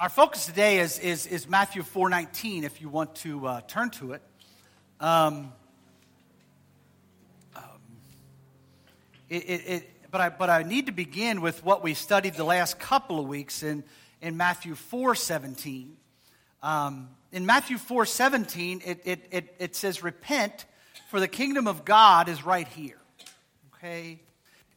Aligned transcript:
our 0.00 0.08
focus 0.08 0.46
today 0.46 0.78
is, 0.78 1.00
is, 1.00 1.26
is 1.26 1.48
Matthew 1.48 1.82
4.19, 1.82 2.62
if 2.62 2.80
you 2.80 2.88
want 2.88 3.16
to 3.16 3.44
uh, 3.48 3.60
turn 3.62 3.90
to 3.90 4.12
it. 4.12 4.22
Um, 5.00 5.52
um, 7.56 7.62
it, 9.28 9.42
it, 9.42 9.62
it, 9.66 9.90
but, 10.12 10.20
I, 10.20 10.28
but 10.28 10.50
I 10.50 10.62
need 10.62 10.86
to 10.86 10.92
begin 10.92 11.40
with 11.40 11.64
what 11.64 11.82
we 11.82 11.94
studied 11.94 12.34
the 12.34 12.44
last 12.44 12.78
couple 12.78 13.18
of 13.18 13.26
weeks 13.26 13.64
in, 13.64 13.82
in 14.22 14.36
Matthew 14.36 14.76
4.17. 14.76 15.88
Um, 16.62 17.08
in 17.32 17.44
Matthew 17.44 17.76
4.17, 17.76 18.86
it, 18.86 19.00
it, 19.04 19.26
it, 19.32 19.54
it 19.58 19.74
says, 19.74 20.04
Repent, 20.04 20.66
for 21.10 21.18
the 21.18 21.28
kingdom 21.28 21.66
of 21.66 21.84
God 21.84 22.28
is 22.28 22.46
right 22.46 22.68
here. 22.68 23.00
Okay? 23.74 24.20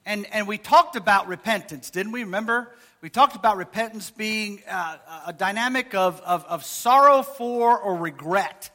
And, 0.03 0.25
and 0.33 0.47
we 0.47 0.57
talked 0.57 0.95
about 0.95 1.27
repentance, 1.27 1.91
didn't 1.91 2.11
we? 2.11 2.23
Remember? 2.23 2.73
We 3.01 3.09
talked 3.09 3.35
about 3.35 3.57
repentance 3.57 4.11
being 4.11 4.61
uh, 4.69 4.97
a 5.25 5.33
dynamic 5.33 5.95
of, 5.95 6.21
of, 6.21 6.45
of, 6.45 6.63
sorrow 6.63 7.23
for 7.23 7.75
or 7.79 7.95
regret 7.95 8.69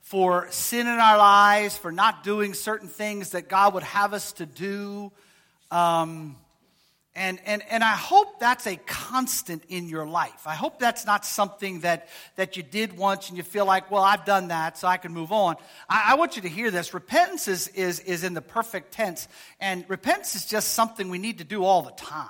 for 0.00 0.48
sin 0.50 0.88
in 0.88 0.98
our 0.98 1.16
lives, 1.16 1.78
for 1.78 1.92
not 1.92 2.24
doing 2.24 2.54
certain 2.54 2.88
things 2.88 3.30
that 3.30 3.48
God 3.48 3.74
would 3.74 3.84
have 3.84 4.14
us 4.14 4.32
to 4.32 4.46
do. 4.46 5.12
Um, 5.70 6.34
and, 7.14 7.38
and, 7.46 7.62
and 7.70 7.84
I 7.84 7.92
hope 7.92 8.40
that's 8.40 8.66
a 8.66 8.74
constant 8.74 9.62
in 9.68 9.88
your 9.88 10.06
life. 10.06 10.44
I 10.44 10.56
hope 10.56 10.80
that's 10.80 11.06
not 11.06 11.24
something 11.24 11.80
that, 11.82 12.08
that 12.34 12.56
you 12.56 12.64
did 12.64 12.96
once 12.96 13.28
and 13.28 13.36
you 13.36 13.44
feel 13.44 13.64
like, 13.64 13.92
well, 13.92 14.02
I've 14.02 14.24
done 14.24 14.48
that, 14.48 14.76
so 14.76 14.88
I 14.88 14.96
can 14.96 15.12
move 15.12 15.30
on. 15.30 15.54
I, 15.88 16.06
I 16.08 16.14
want 16.16 16.34
you 16.34 16.42
to 16.42 16.48
hear 16.48 16.72
this. 16.72 16.94
Repentance 16.94 17.46
is, 17.46 17.68
is, 17.68 18.00
is 18.00 18.24
in 18.24 18.34
the 18.34 18.42
perfect 18.42 18.92
tense, 18.92 19.28
and 19.60 19.84
repentance 19.86 20.34
is 20.34 20.46
just 20.46 20.74
something 20.74 21.10
we 21.10 21.18
need 21.18 21.38
to 21.38 21.44
do 21.44 21.62
all 21.62 21.82
the 21.82 21.92
time 21.92 22.28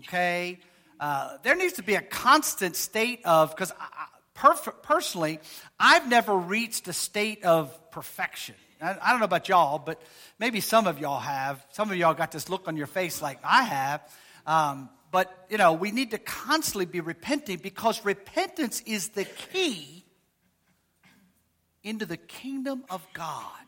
okay? 0.00 0.58
Uh, 1.00 1.36
there 1.42 1.56
needs 1.56 1.74
to 1.74 1.82
be 1.82 1.94
a 1.94 2.02
constant 2.02 2.76
state 2.76 3.20
of, 3.24 3.50
because 3.50 3.72
personally, 4.82 5.40
I've 5.78 6.08
never 6.08 6.36
reached 6.36 6.88
a 6.88 6.92
state 6.92 7.44
of 7.44 7.90
perfection. 7.90 8.54
I, 8.80 8.96
I 9.00 9.10
don't 9.10 9.20
know 9.20 9.24
about 9.24 9.48
y'all, 9.48 9.78
but 9.78 10.00
maybe 10.38 10.60
some 10.60 10.86
of 10.86 10.98
y'all 10.98 11.20
have. 11.20 11.64
Some 11.70 11.90
of 11.90 11.96
y'all 11.96 12.14
got 12.14 12.32
this 12.32 12.48
look 12.48 12.68
on 12.68 12.76
your 12.76 12.86
face 12.86 13.22
like 13.22 13.38
I 13.44 13.62
have. 13.62 14.00
Um, 14.46 14.88
but, 15.10 15.46
you 15.48 15.58
know, 15.58 15.72
we 15.72 15.90
need 15.90 16.10
to 16.10 16.18
constantly 16.18 16.86
be 16.86 17.00
repenting 17.00 17.58
because 17.58 18.04
repentance 18.04 18.82
is 18.84 19.10
the 19.10 19.24
key 19.24 20.04
into 21.82 22.06
the 22.06 22.16
kingdom 22.16 22.84
of 22.90 23.06
God. 23.12 23.63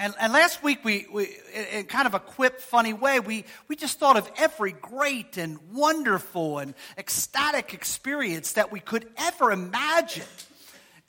And, 0.00 0.14
and 0.18 0.32
last 0.32 0.62
week, 0.62 0.82
we, 0.82 1.06
we, 1.12 1.28
in 1.72 1.84
kind 1.84 2.06
of 2.06 2.14
a 2.14 2.20
quip, 2.20 2.62
funny 2.62 2.94
way, 2.94 3.20
we, 3.20 3.44
we 3.68 3.76
just 3.76 3.98
thought 3.98 4.16
of 4.16 4.32
every 4.38 4.72
great 4.72 5.36
and 5.36 5.58
wonderful 5.74 6.58
and 6.58 6.72
ecstatic 6.96 7.74
experience 7.74 8.54
that 8.54 8.72
we 8.72 8.80
could 8.80 9.06
ever 9.18 9.52
imagine. 9.52 10.24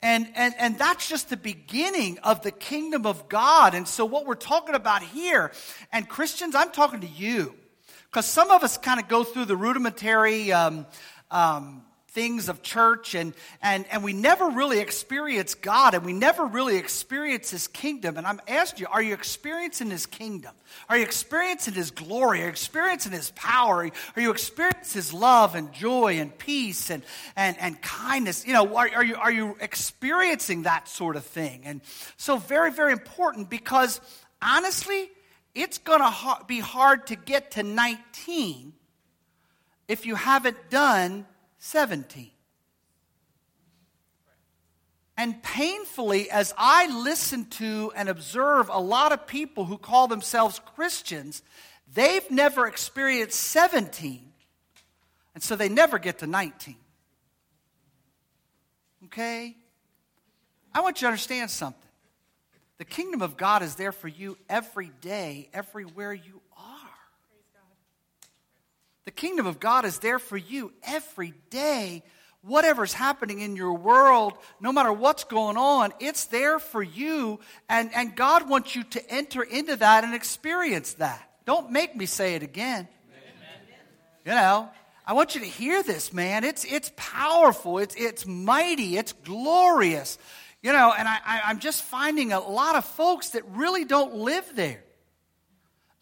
And, 0.02 0.28
and, 0.34 0.54
and 0.58 0.78
that's 0.78 1.08
just 1.08 1.30
the 1.30 1.38
beginning 1.38 2.18
of 2.18 2.42
the 2.42 2.50
kingdom 2.50 3.06
of 3.06 3.30
God. 3.30 3.72
And 3.72 3.88
so, 3.88 4.04
what 4.04 4.26
we're 4.26 4.34
talking 4.34 4.74
about 4.74 5.02
here, 5.02 5.52
and 5.90 6.06
Christians, 6.06 6.54
I'm 6.54 6.70
talking 6.70 7.00
to 7.00 7.08
you, 7.08 7.54
because 8.10 8.26
some 8.26 8.50
of 8.50 8.62
us 8.62 8.76
kind 8.76 9.00
of 9.00 9.08
go 9.08 9.24
through 9.24 9.46
the 9.46 9.56
rudimentary 9.56 10.52
um, 10.52 10.84
um, 11.30 11.82
things 12.12 12.50
of 12.50 12.62
church 12.62 13.14
and, 13.14 13.32
and, 13.62 13.86
and 13.90 14.04
we 14.04 14.12
never 14.12 14.50
really 14.50 14.80
experience 14.80 15.54
God 15.54 15.94
and 15.94 16.04
we 16.04 16.12
never 16.12 16.44
really 16.44 16.76
experience 16.76 17.50
His 17.50 17.68
kingdom. 17.68 18.18
And 18.18 18.26
I'm 18.26 18.40
asking 18.46 18.82
you, 18.82 18.86
are 18.90 19.00
you 19.00 19.14
experiencing 19.14 19.90
His 19.90 20.04
kingdom? 20.04 20.52
Are 20.90 20.98
you 20.98 21.04
experiencing 21.04 21.72
His 21.72 21.90
glory? 21.90 22.40
Are 22.40 22.44
you 22.44 22.50
experiencing 22.50 23.12
His 23.12 23.30
power? 23.30 23.90
Are 24.16 24.20
you 24.20 24.30
experiencing 24.30 24.98
His 24.98 25.14
love 25.14 25.54
and 25.54 25.72
joy 25.72 26.18
and 26.18 26.36
peace 26.36 26.90
and, 26.90 27.02
and, 27.34 27.56
and 27.58 27.80
kindness? 27.80 28.46
You 28.46 28.52
know, 28.52 28.76
are, 28.76 28.90
are, 28.94 29.04
you, 29.04 29.16
are 29.16 29.32
you 29.32 29.56
experiencing 29.60 30.64
that 30.64 30.88
sort 30.88 31.16
of 31.16 31.24
thing? 31.24 31.62
And 31.64 31.80
so, 32.18 32.36
very, 32.36 32.72
very 32.72 32.92
important 32.92 33.48
because 33.48 34.02
honestly, 34.42 35.10
it's 35.54 35.78
going 35.78 36.00
to 36.00 36.44
be 36.46 36.60
hard 36.60 37.06
to 37.06 37.16
get 37.16 37.52
to 37.52 37.62
19 37.62 38.74
if 39.88 40.04
you 40.04 40.14
haven't 40.14 40.68
done 40.68 41.26
17. 41.64 42.28
And 45.16 45.40
painfully, 45.44 46.28
as 46.28 46.52
I 46.58 46.88
listen 46.88 47.44
to 47.50 47.92
and 47.94 48.08
observe 48.08 48.68
a 48.68 48.80
lot 48.80 49.12
of 49.12 49.28
people 49.28 49.64
who 49.64 49.78
call 49.78 50.08
themselves 50.08 50.60
Christians, 50.74 51.40
they've 51.94 52.28
never 52.32 52.66
experienced 52.66 53.38
17, 53.38 54.32
and 55.34 55.42
so 55.42 55.54
they 55.54 55.68
never 55.68 56.00
get 56.00 56.18
to 56.18 56.26
19. 56.26 56.74
Okay? 59.04 59.54
I 60.74 60.80
want 60.80 60.96
you 60.96 61.06
to 61.06 61.10
understand 61.10 61.48
something. 61.48 61.78
The 62.78 62.84
kingdom 62.84 63.22
of 63.22 63.36
God 63.36 63.62
is 63.62 63.76
there 63.76 63.92
for 63.92 64.08
you 64.08 64.36
every 64.48 64.90
day, 65.00 65.48
everywhere 65.54 66.12
you 66.12 66.41
the 69.04 69.10
kingdom 69.10 69.46
of 69.46 69.58
God 69.58 69.84
is 69.84 69.98
there 69.98 70.18
for 70.18 70.36
you 70.36 70.72
every 70.82 71.34
day. 71.50 72.02
Whatever's 72.42 72.92
happening 72.92 73.40
in 73.40 73.54
your 73.54 73.74
world, 73.74 74.32
no 74.60 74.72
matter 74.72 74.92
what's 74.92 75.24
going 75.24 75.56
on, 75.56 75.92
it's 76.00 76.26
there 76.26 76.58
for 76.58 76.82
you. 76.82 77.38
And, 77.68 77.90
and 77.94 78.16
God 78.16 78.48
wants 78.48 78.74
you 78.74 78.82
to 78.84 79.10
enter 79.10 79.42
into 79.42 79.76
that 79.76 80.02
and 80.02 80.14
experience 80.14 80.94
that. 80.94 81.28
Don't 81.44 81.70
make 81.70 81.94
me 81.94 82.06
say 82.06 82.34
it 82.34 82.42
again. 82.42 82.88
Amen. 83.08 83.76
You 84.24 84.32
know, 84.32 84.68
I 85.06 85.14
want 85.14 85.34
you 85.34 85.40
to 85.40 85.46
hear 85.46 85.82
this, 85.82 86.12
man. 86.12 86.44
It's, 86.44 86.64
it's 86.64 86.90
powerful, 86.96 87.78
it's, 87.78 87.94
it's 87.96 88.26
mighty, 88.26 88.96
it's 88.96 89.12
glorious. 89.12 90.18
You 90.62 90.72
know, 90.72 90.94
and 90.96 91.08
I, 91.08 91.18
I, 91.24 91.40
I'm 91.46 91.58
just 91.58 91.82
finding 91.82 92.32
a 92.32 92.38
lot 92.38 92.76
of 92.76 92.84
folks 92.84 93.30
that 93.30 93.42
really 93.50 93.84
don't 93.84 94.14
live 94.14 94.48
there. 94.54 94.84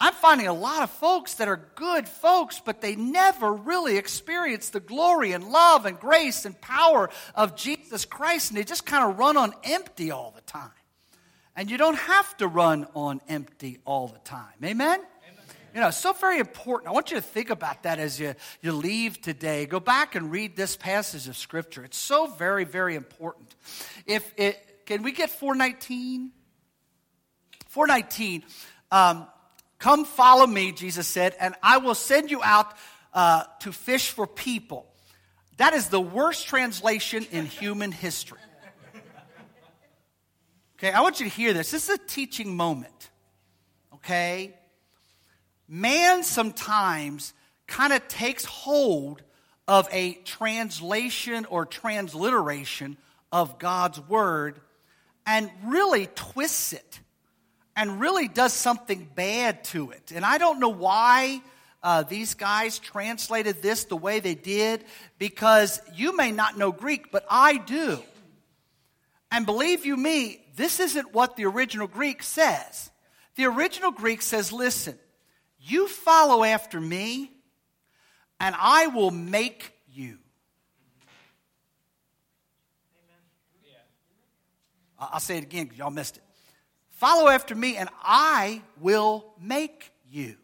I'm 0.03 0.15
finding 0.15 0.47
a 0.47 0.55
lot 0.55 0.83
of 0.83 0.91
folks 0.91 1.35
that 1.35 1.49
are 1.49 1.61
good 1.75 2.09
folks, 2.09 2.61
but 2.65 2.81
they 2.81 2.97
never 2.97 3.53
really 3.53 3.99
experience 3.99 4.71
the 4.71 4.81
glory 4.81 5.33
and 5.33 5.45
love 5.51 5.85
and 5.85 6.01
grace 6.01 6.47
and 6.47 6.59
power 6.59 7.11
of 7.35 7.55
Jesus 7.55 8.07
Christ, 8.07 8.51
and 8.51 8.59
they 8.59 8.65
just 8.65 8.87
kind 8.87 9.11
of 9.11 9.19
run 9.19 9.37
on 9.37 9.53
empty 9.63 10.11
all 10.11 10.33
the 10.35 10.41
time. 10.43 10.71
And 11.55 11.71
you 11.71 11.77
don't 11.77 11.99
have 11.99 12.35
to 12.39 12.47
run 12.47 12.87
on 12.95 13.21
empty 13.29 13.79
all 13.85 14.09
the 14.09 14.19
time. 14.21 14.55
Amen? 14.65 15.01
You 15.75 15.81
know, 15.81 15.91
so 15.91 16.13
very 16.13 16.39
important. 16.39 16.89
I 16.89 16.93
want 16.93 17.11
you 17.11 17.17
to 17.19 17.23
think 17.23 17.51
about 17.51 17.85
that 17.85 17.99
as 17.99 18.19
you, 18.19 18.35
you 18.63 18.73
leave 18.73 19.21
today. 19.21 19.67
Go 19.67 19.79
back 19.79 20.15
and 20.15 20.31
read 20.31 20.57
this 20.57 20.77
passage 20.77 21.29
of 21.29 21.37
Scripture. 21.37 21.85
It's 21.85 21.99
so 21.99 22.27
very, 22.27 22.65
very 22.65 22.97
important. 22.97 23.55
If 24.07 24.33
it, 24.37 24.87
can 24.87 25.03
we 25.03 25.13
get 25.13 25.31
419? 25.31 26.33
419. 27.69 28.43
Um, 28.91 29.29
Come 29.81 30.05
follow 30.05 30.47
me, 30.47 30.73
Jesus 30.73 31.09
said, 31.09 31.35
and 31.41 31.55
I 31.63 31.79
will 31.79 31.95
send 31.95 32.31
you 32.31 32.43
out 32.43 32.75
uh, 33.15 33.45
to 33.61 33.73
fish 33.73 34.11
for 34.11 34.27
people. 34.27 34.87
That 35.57 35.73
is 35.73 35.89
the 35.89 36.01
worst 36.01 36.47
translation 36.47 37.27
in 37.33 37.47
human 37.47 37.91
history. 37.91 38.39
Okay, 40.79 40.93
I 40.93 41.01
want 41.01 41.21
you 41.21 41.27
to 41.27 41.35
hear 41.35 41.53
this. 41.53 41.71
This 41.71 41.89
is 41.89 41.97
a 41.97 42.07
teaching 42.07 42.57
moment. 42.57 43.11
Okay? 43.95 44.55
Man 45.67 46.25
sometimes 46.25 47.35
kind 47.67 47.93
of 47.93 48.07
takes 48.09 48.45
hold 48.45 49.23
of 49.67 49.89
a 49.93 50.15
translation 50.25 51.47
or 51.47 51.65
transliteration 51.65 52.99
of 53.33 53.59
God's 53.59 54.01
word 54.09 54.61
and 55.27 55.51
really 55.65 56.07
twists 56.15 56.73
it 56.73 57.01
and 57.81 57.99
really 57.99 58.29
does 58.29 58.53
something 58.53 59.09
bad 59.15 59.65
to 59.65 59.91
it. 59.91 60.13
And 60.15 60.23
I 60.23 60.37
don't 60.37 60.61
know 60.61 60.69
why 60.69 61.41
uh, 61.83 62.03
these 62.03 62.35
guys 62.35 62.79
translated 62.79 63.63
this 63.63 63.85
the 63.85 63.97
way 63.97 64.21
they 64.21 64.35
did, 64.35 64.85
because 65.19 65.81
you 65.95 66.15
may 66.15 66.31
not 66.31 66.59
know 66.59 66.73
Greek, 66.73 67.11
but 67.11 67.25
I 67.31 67.57
do. 67.57 67.99
And 69.33 69.47
believe 69.47 69.87
you 69.87 69.97
me, 69.97 70.45
this 70.57 70.79
isn't 70.79 71.15
what 71.15 71.37
the 71.37 71.47
original 71.47 71.87
Greek 71.87 72.23
says. 72.23 72.91
The 73.37 73.47
original 73.47 73.93
Greek 73.93 74.21
says, 74.21 74.53
listen, 74.53 74.99
you 75.59 75.89
follow 75.89 76.45
after 76.45 76.79
me, 76.79 77.31
and 78.39 78.55
I 78.59 78.89
will 78.89 79.11
make 79.11 79.73
you. 79.91 80.19
I'll 84.99 85.19
say 85.19 85.39
it 85.39 85.45
again 85.45 85.65
because 85.65 85.79
y'all 85.79 85.91
missed 85.91 86.19
it. 86.19 86.23
Follow 87.01 87.31
after 87.31 87.55
me, 87.55 87.79
and 87.79 87.89
I 88.03 88.61
will 88.79 89.25
make 89.41 89.91
you. 90.11 90.37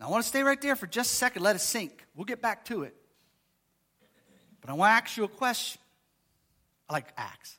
Now, 0.00 0.08
I 0.08 0.10
want 0.10 0.24
to 0.24 0.28
stay 0.28 0.42
right 0.42 0.60
there 0.60 0.74
for 0.74 0.88
just 0.88 1.12
a 1.12 1.14
second. 1.14 1.42
Let 1.42 1.54
it 1.54 1.60
sink. 1.60 2.04
We'll 2.16 2.24
get 2.24 2.42
back 2.42 2.64
to 2.64 2.82
it. 2.82 2.96
But 4.60 4.70
I 4.70 4.72
want 4.72 4.90
to 4.90 4.94
ask 4.94 5.16
you 5.16 5.22
a 5.22 5.28
question. 5.28 5.80
I 6.90 6.94
like 6.94 7.06
ask. 7.16 7.56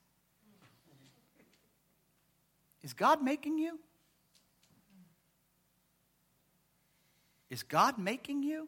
Is 2.83 2.91
God 2.91 3.23
making 3.23 3.57
you? 3.57 3.79
Is 7.49 7.63
God 7.63 7.97
making 7.97 8.43
you? 8.43 8.67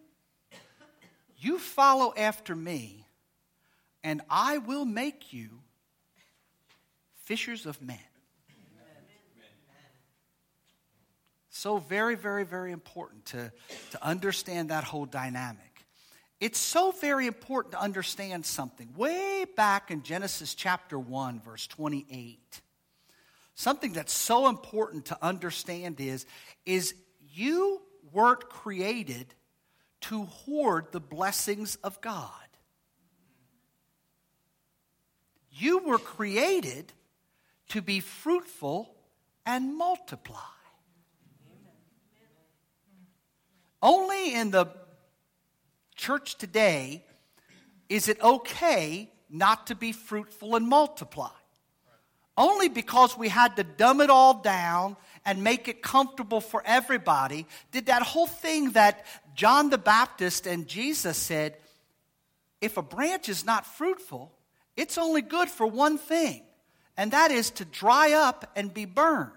You 1.40 1.60
follow 1.60 2.14
after 2.16 2.56
me, 2.56 3.06
and 4.02 4.22
I 4.30 4.60
will 4.60 4.86
make 4.86 5.34
you 5.34 5.50
fishers 7.28 7.66
of 7.66 7.82
men. 7.82 8.00
So, 11.50 11.78
very, 11.78 12.16
very, 12.16 12.46
very 12.46 12.72
important 12.72 13.26
to, 13.26 13.52
to 13.92 14.06
understand 14.06 14.70
that 14.70 14.86
whole 14.86 15.06
dynamic. 15.06 15.86
It's 16.40 16.60
so 16.60 16.92
very 16.92 17.28
important 17.28 17.74
to 17.74 17.82
understand 17.82 18.46
something. 18.46 18.94
Way 18.96 19.46
back 19.58 19.92
in 19.92 20.04
Genesis 20.04 20.56
chapter 20.56 20.98
1, 20.98 21.42
verse 21.42 21.68
28, 21.68 22.62
something 23.56 23.92
that's 23.92 24.14
so 24.14 24.48
important 24.48 25.08
to 25.08 25.18
understand 25.22 26.00
is, 26.00 26.26
is 26.66 26.94
you 27.34 27.82
weren't 28.14 28.48
created 28.48 29.34
to 30.02 30.24
hoard 30.24 30.94
the 30.94 31.02
blessings 31.02 31.76
of 31.84 32.00
God. 32.00 32.32
You 35.52 35.80
were 35.80 35.98
created 35.98 36.94
to 37.70 37.82
be 37.82 38.00
fruitful 38.00 38.94
and 39.46 39.78
multiply. 39.78 40.38
Only 43.82 44.34
in 44.34 44.52
the 44.52 44.68
church 45.96 46.38
today 46.38 47.04
is 47.90 48.08
it 48.08 48.22
okay 48.22 49.10
not 49.30 49.68
to 49.68 49.76
be 49.76 49.92
fruitful 49.92 50.56
and 50.56 50.68
multiply. 50.68 51.30
Only 52.38 52.70
because 52.70 53.18
we 53.18 53.30
had 53.30 53.56
to 53.56 53.64
dumb 53.64 54.00
it 54.00 54.10
all 54.10 54.42
down 54.42 54.96
and 55.26 55.44
make 55.44 55.68
it 55.68 55.82
comfortable 55.82 56.40
for 56.40 56.62
everybody 56.66 57.48
did 57.72 57.88
that 57.88 58.04
whole 58.04 58.28
thing 58.28 58.72
that 58.72 59.06
John 59.36 59.70
the 59.70 59.78
Baptist 59.78 60.46
and 60.46 60.68
Jesus 60.68 61.18
said 61.18 61.58
if 62.62 62.78
a 62.78 62.82
branch 62.82 63.30
is 63.30 63.46
not 63.46 63.66
fruitful, 63.66 64.32
it's 64.76 64.98
only 64.98 65.22
good 65.22 65.50
for 65.50 65.68
one 65.68 65.98
thing, 65.98 66.42
and 66.98 67.12
that 67.12 67.32
is 67.32 67.52
to 67.52 67.66
dry 67.66 68.14
up 68.14 68.52
and 68.56 68.74
be 68.74 68.86
burned. 68.86 69.32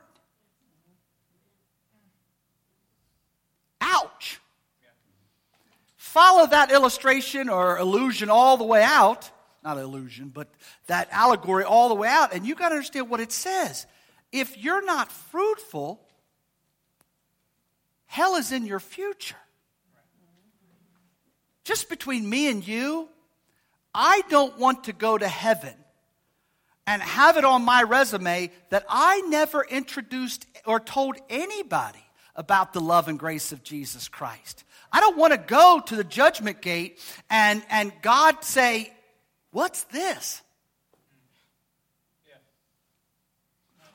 Ouch. 3.81 4.41
Follow 5.97 6.47
that 6.47 6.73
illustration 6.73 7.49
or 7.49 7.79
illusion 7.79 8.31
all 8.31 8.57
the 8.57 8.65
way 8.65 8.83
out. 8.83 9.31
Not 9.63 9.77
illusion, 9.77 10.31
but 10.35 10.49
that 10.87 11.09
allegory 11.13 11.65
all 11.65 11.91
the 11.91 11.95
way 11.95 12.09
out, 12.09 12.33
and 12.33 12.47
you 12.47 12.55
got 12.55 12.71
to 12.71 12.77
understand 12.77 13.11
what 13.11 13.21
it 13.21 13.31
says. 13.31 13.87
If 14.33 14.57
you're 14.57 14.85
not 14.85 15.13
fruitful, 15.13 16.01
hell 18.07 18.37
is 18.37 18.53
in 18.53 18.65
your 18.65 18.81
future. 18.81 19.37
Just 21.65 21.91
between 21.91 22.29
me 22.29 22.51
and 22.51 22.67
you, 22.67 23.09
I 23.95 24.23
don't 24.31 24.59
want 24.59 24.85
to 24.85 24.95
go 24.95 25.19
to 25.19 25.29
heaven 25.29 25.75
and 26.87 27.03
have 27.03 27.37
it 27.37 27.45
on 27.45 27.65
my 27.65 27.83
resume 27.83 28.51
that 28.71 28.85
I 28.89 29.21
never 29.23 29.65
introduced 29.65 30.47
or 30.67 30.81
told 30.81 31.17
anybody 31.29 32.05
about 32.35 32.73
the 32.73 32.81
love 32.81 33.09
and 33.09 33.19
grace 33.19 33.53
of 33.53 33.63
Jesus 33.63 34.09
Christ. 34.09 34.65
I 34.93 35.01
don't 35.01 35.17
want 35.17 35.33
to 35.33 35.39
go 35.39 35.81
to 35.87 35.97
the 35.97 36.05
judgment 36.05 36.61
gate 36.61 36.99
and, 37.29 37.63
and 37.71 37.93
God 38.03 38.43
say, 38.45 38.93
What's 39.53 39.83
this? 39.85 40.43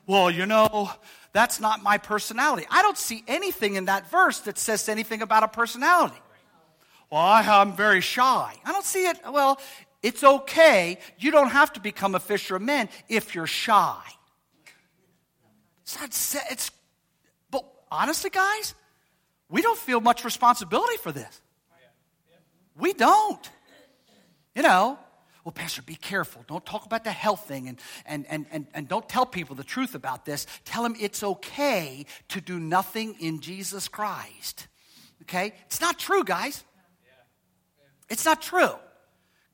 Well, 0.06 0.30
you 0.30 0.46
know, 0.46 0.90
that's 1.32 1.60
not 1.60 1.82
my 1.82 1.98
personality. 1.98 2.66
I 2.70 2.82
don't 2.82 2.96
see 2.96 3.24
anything 3.26 3.74
in 3.74 3.86
that 3.86 4.08
verse 4.10 4.40
that 4.40 4.58
says 4.58 4.88
anything 4.88 5.20
about 5.20 5.42
a 5.42 5.48
personality. 5.48 6.16
Well, 7.10 7.20
I, 7.20 7.42
am 7.60 7.72
very 7.72 8.00
shy. 8.00 8.54
I 8.64 8.72
don't 8.72 8.84
see 8.84 9.06
it. 9.06 9.18
Well, 9.30 9.60
it's 10.06 10.22
okay. 10.22 10.98
You 11.18 11.32
don't 11.32 11.50
have 11.50 11.72
to 11.72 11.80
become 11.80 12.14
a 12.14 12.20
fisher 12.20 12.54
of 12.54 12.62
men 12.62 12.88
if 13.08 13.34
you're 13.34 13.48
shy. 13.48 14.00
It's, 15.82 16.00
not, 16.00 16.44
it's 16.48 16.70
but 17.50 17.64
honestly, 17.90 18.30
guys, 18.30 18.76
we 19.48 19.62
don't 19.62 19.76
feel 19.76 20.00
much 20.00 20.24
responsibility 20.24 20.96
for 20.98 21.10
this. 21.10 21.40
We 22.78 22.92
don't. 22.92 23.50
You 24.54 24.62
know, 24.62 24.96
well, 25.42 25.52
Pastor, 25.52 25.82
be 25.82 25.96
careful. 25.96 26.44
Don't 26.46 26.64
talk 26.64 26.86
about 26.86 27.02
the 27.02 27.10
health 27.10 27.48
thing 27.48 27.66
and, 27.66 27.80
and, 28.06 28.26
and, 28.28 28.46
and, 28.52 28.66
and 28.74 28.88
don't 28.88 29.08
tell 29.08 29.26
people 29.26 29.56
the 29.56 29.64
truth 29.64 29.96
about 29.96 30.24
this. 30.24 30.46
Tell 30.64 30.84
them 30.84 30.94
it's 31.00 31.24
okay 31.24 32.06
to 32.28 32.40
do 32.40 32.60
nothing 32.60 33.16
in 33.18 33.40
Jesus 33.40 33.88
Christ. 33.88 34.68
Okay? 35.22 35.52
It's 35.66 35.80
not 35.80 35.98
true, 35.98 36.22
guys. 36.22 36.62
It's 38.08 38.24
not 38.24 38.40
true. 38.40 38.76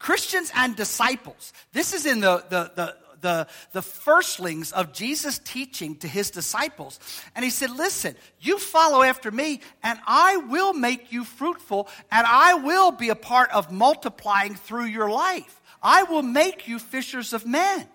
Christians 0.02 0.50
and 0.56 0.75
disciples. 0.75 1.52
This 1.72 1.94
is 1.94 2.06
in 2.06 2.19
the, 2.19 2.44
the, 2.50 2.72
the, 2.75 2.96
the, 3.20 3.46
the 3.70 3.82
firstlings 3.82 4.72
of 4.72 4.93
Jesus' 4.93 5.38
teaching 5.38 5.94
to 5.99 6.08
his 6.08 6.32
disciples. 6.32 6.99
And 7.37 7.44
he 7.44 7.52
said, 7.52 7.70
Listen, 7.70 8.16
you 8.40 8.58
follow 8.58 9.02
after 9.02 9.31
me, 9.31 9.60
and 9.81 10.00
I 10.04 10.38
will 10.38 10.75
make 10.75 11.12
you 11.12 11.22
fruitful, 11.22 11.88
and 12.10 12.26
I 12.26 12.54
will 12.54 12.90
be 12.90 13.10
a 13.10 13.14
part 13.14 13.52
of 13.52 13.70
multiplying 13.70 14.56
through 14.56 14.87
your 14.87 15.08
life. 15.08 15.62
I 15.81 16.02
will 16.02 16.22
make 16.22 16.66
you 16.66 16.81
fishers 16.81 17.32
of 17.32 17.46
men. 17.46 17.87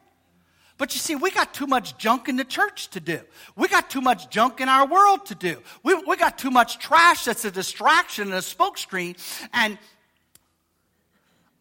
But 0.77 0.94
you 0.94 1.01
see, 1.01 1.15
we 1.15 1.30
got 1.30 1.53
too 1.53 1.68
much 1.68 1.98
junk 1.98 2.30
in 2.30 2.38
the 2.38 2.45
church 2.45 2.88
to 2.92 3.01
do. 3.01 3.19
We 3.57 3.68
got 3.68 3.89
too 3.89 4.01
much 4.01 4.30
junk 4.30 4.62
in 4.62 4.69
our 4.69 4.88
world 4.88 5.25
to 5.25 5.36
do. 5.36 5.57
We, 5.83 5.95
we 5.95 6.15
got 6.15 6.38
too 6.38 6.51
much 6.51 6.80
trash 6.80 7.25
that's 7.25 7.44
a 7.44 7.51
distraction 7.51 8.30
and 8.30 8.36
a 8.36 8.38
smokescreen. 8.38 9.18
And 9.51 9.77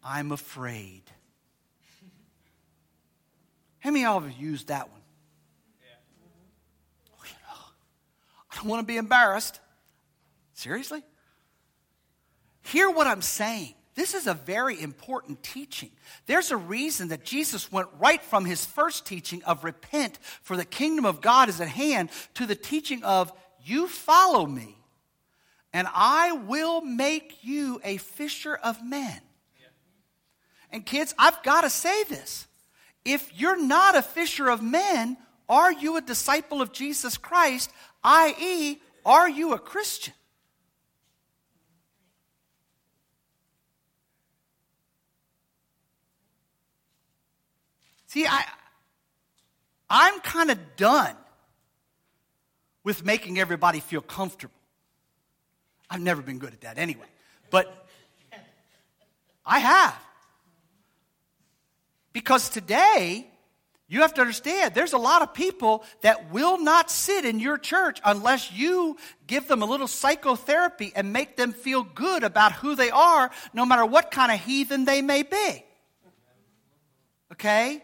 I'm 0.09 0.31
afraid 0.31 1.03
how 3.79 3.91
many 3.91 4.05
of 4.05 4.11
y'all 4.11 4.29
have 4.29 4.37
used 4.37 4.67
that 4.67 4.89
one? 4.89 5.01
Yeah. 5.81 7.29
Oh, 7.49 7.71
I 8.51 8.55
don't 8.55 8.65
want 8.65 8.81
to 8.81 8.85
be 8.85 8.97
embarrassed. 8.97 9.59
Seriously? 10.53 11.03
Hear 12.63 12.89
what 12.89 13.07
I'm 13.07 13.21
saying. 13.21 13.75
This 13.95 14.13
is 14.13 14.27
a 14.27 14.33
very 14.33 14.81
important 14.81 15.41
teaching. 15.41 15.89
There's 16.25 16.51
a 16.51 16.57
reason 16.57 17.09
that 17.09 17.23
Jesus 17.23 17.71
went 17.71 17.87
right 17.97 18.21
from 18.21 18.45
his 18.45 18.65
first 18.65 19.05
teaching 19.05 19.41
of 19.43 19.63
repent, 19.63 20.19
for 20.41 20.57
the 20.57 20.65
kingdom 20.65 21.05
of 21.05 21.21
God 21.21 21.47
is 21.47 21.61
at 21.61 21.69
hand, 21.69 22.09
to 22.33 22.45
the 22.45 22.55
teaching 22.55 23.03
of 23.03 23.31
you 23.63 23.87
follow 23.87 24.45
me, 24.45 24.77
and 25.71 25.87
I 25.93 26.33
will 26.33 26.81
make 26.81 27.37
you 27.41 27.79
a 27.83 27.97
fisher 27.97 28.55
of 28.55 28.83
men. 28.83 29.21
And 30.71 30.85
kids, 30.85 31.13
I've 31.17 31.41
got 31.43 31.61
to 31.61 31.69
say 31.69 32.03
this 32.03 32.47
if 33.05 33.31
you're 33.39 33.61
not 33.61 33.95
a 33.95 34.01
fisher 34.01 34.49
of 34.49 34.61
men, 34.61 35.17
are 35.47 35.71
you 35.71 35.97
a 35.97 36.01
disciple 36.01 36.61
of 36.61 36.73
Jesus 36.73 37.17
Christ? 37.17 37.71
I.e., 38.03 38.81
are 39.05 39.29
you 39.29 39.53
a 39.53 39.59
Christian? 39.59 40.13
See, 48.07 48.25
I, 48.25 48.43
I'm 49.89 50.19
kind 50.21 50.49
of 50.49 50.57
done 50.75 51.15
with 52.83 53.05
making 53.05 53.39
everybody 53.39 53.79
feel 53.79 54.01
comfortable. 54.01 54.53
I've 55.89 56.01
never 56.01 56.21
been 56.21 56.39
good 56.39 56.53
at 56.53 56.61
that 56.61 56.77
anyway. 56.77 57.05
But 57.49 57.87
I 59.45 59.59
have. 59.59 60.06
Because 62.17 62.49
today, 62.49 63.27
you 63.87 64.01
have 64.01 64.15
to 64.15 64.21
understand, 64.21 64.73
there's 64.73 64.93
a 64.93 64.97
lot 64.97 65.21
of 65.21 65.35
people 65.35 65.83
that 66.01 66.31
will 66.31 66.59
not 66.59 66.89
sit 66.89 67.25
in 67.25 67.39
your 67.39 67.59
church 67.59 68.01
unless 68.03 68.51
you 68.51 68.97
give 69.27 69.47
them 69.47 69.61
a 69.61 69.67
little 69.67 69.85
psychotherapy 69.85 70.91
and 70.95 71.13
make 71.13 71.35
them 71.37 71.53
feel 71.53 71.83
good 71.83 72.23
about 72.23 72.53
who 72.53 72.73
they 72.73 72.89
are, 72.89 73.29
no 73.53 73.67
matter 73.67 73.85
what 73.85 74.09
kind 74.09 74.31
of 74.31 74.39
heathen 74.39 74.83
they 74.83 75.03
may 75.03 75.21
be. 75.21 75.63
Okay? 77.33 77.83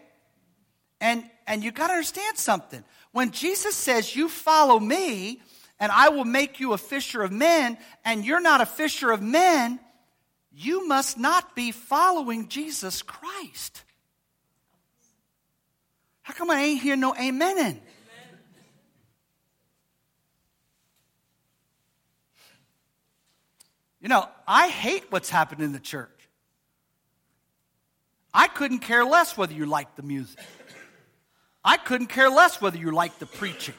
And, 1.00 1.22
and 1.46 1.62
you 1.62 1.70
got 1.70 1.86
to 1.86 1.92
understand 1.92 2.36
something. 2.36 2.82
When 3.12 3.30
Jesus 3.30 3.76
says, 3.76 4.16
You 4.16 4.28
follow 4.28 4.80
me, 4.80 5.40
and 5.78 5.92
I 5.92 6.08
will 6.08 6.24
make 6.24 6.58
you 6.58 6.72
a 6.72 6.78
fisher 6.78 7.22
of 7.22 7.30
men, 7.30 7.78
and 8.04 8.24
you're 8.24 8.40
not 8.40 8.60
a 8.60 8.66
fisher 8.66 9.12
of 9.12 9.22
men, 9.22 9.78
you 10.50 10.88
must 10.88 11.18
not 11.18 11.54
be 11.54 11.70
following 11.70 12.48
Jesus 12.48 13.00
Christ. 13.00 13.84
How 16.24 16.32
come 16.32 16.50
I 16.50 16.62
ain't 16.62 16.80
hear 16.80 16.96
no 16.96 17.12
amening? 17.12 17.78
You 24.00 24.08
know, 24.08 24.26
I 24.48 24.68
hate 24.68 25.04
what's 25.10 25.28
happened 25.28 25.60
in 25.60 25.72
the 25.72 25.78
church. 25.78 26.10
I 28.32 28.48
couldn't 28.48 28.78
care 28.78 29.04
less 29.04 29.36
whether 29.36 29.52
you 29.52 29.66
like 29.66 29.96
the 29.96 30.02
music. 30.02 30.40
I 31.62 31.76
couldn't 31.76 32.06
care 32.06 32.30
less 32.30 32.60
whether 32.60 32.78
you 32.78 32.90
like 32.90 33.18
the 33.18 33.26
preaching. 33.26 33.74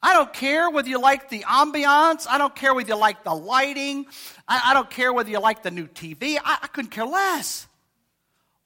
I 0.00 0.14
don't 0.14 0.32
care 0.32 0.70
whether 0.70 0.88
you 0.88 1.00
like 1.00 1.28
the 1.28 1.40
ambiance. 1.40 2.26
I 2.30 2.38
don't 2.38 2.54
care 2.54 2.72
whether 2.72 2.88
you 2.88 2.96
like 2.96 3.24
the 3.24 3.34
lighting. 3.34 4.06
I, 4.46 4.60
I 4.66 4.74
don't 4.74 4.90
care 4.90 5.12
whether 5.12 5.30
you 5.30 5.40
like 5.40 5.64
the 5.64 5.72
new 5.72 5.88
TV. 5.88 6.36
I, 6.44 6.58
I 6.62 6.66
couldn't 6.68 6.92
care 6.92 7.06
less. 7.06 7.66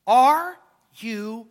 Are 0.06 0.58
you 0.96 1.48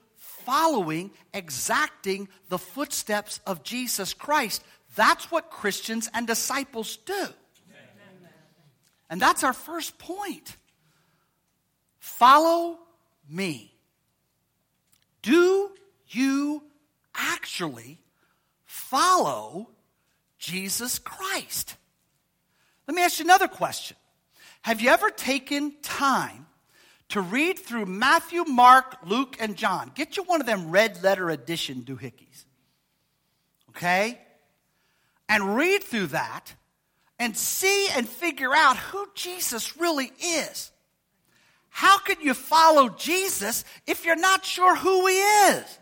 following, 0.47 1.11
exacting 1.33 2.29
the 2.47 2.57
footsteps 2.57 3.41
of 3.45 3.63
Jesus 3.63 4.13
Christ? 4.13 4.63
That's 4.95 5.29
what 5.29 5.51
Christians 5.51 6.09
and 6.13 6.25
disciples 6.25 6.95
do. 7.05 7.27
And 9.09 9.21
that's 9.21 9.43
our 9.43 9.51
first 9.51 9.97
point. 9.99 10.55
Follow 11.99 12.79
me. 13.29 13.73
Do 15.21 15.71
you 16.07 16.63
actually 17.13 17.99
follow 18.65 19.69
Jesus 20.39 20.97
Christ? 20.97 21.75
Let 22.87 22.95
me 22.95 23.01
ask 23.01 23.19
you 23.19 23.25
another 23.25 23.49
question. 23.49 23.97
Have 24.61 24.79
you 24.79 24.89
ever 24.91 25.09
taken 25.09 25.73
time 25.81 26.46
to 27.09 27.21
read 27.21 27.59
through 27.59 27.85
Matthew, 27.85 28.43
Mark, 28.43 28.97
Luke, 29.05 29.37
and 29.39 29.55
John? 29.55 29.91
Get 29.95 30.17
you 30.17 30.23
one 30.23 30.41
of 30.41 30.47
them 30.47 30.71
red 30.71 31.01
letter 31.03 31.29
edition 31.29 31.83
doohickeys. 31.83 32.45
Okay? 33.69 34.19
And 35.29 35.55
read 35.55 35.83
through 35.83 36.07
that 36.07 36.53
and 37.19 37.35
see 37.35 37.87
and 37.95 38.07
figure 38.07 38.53
out 38.53 38.77
who 38.77 39.07
Jesus 39.15 39.77
really 39.77 40.11
is. 40.21 40.71
How 41.69 41.99
can 41.99 42.21
you 42.21 42.33
follow 42.33 42.89
Jesus 42.89 43.63
if 43.85 44.05
you're 44.05 44.15
not 44.15 44.43
sure 44.45 44.75
who 44.75 45.07
he 45.07 45.15
is? 45.15 45.79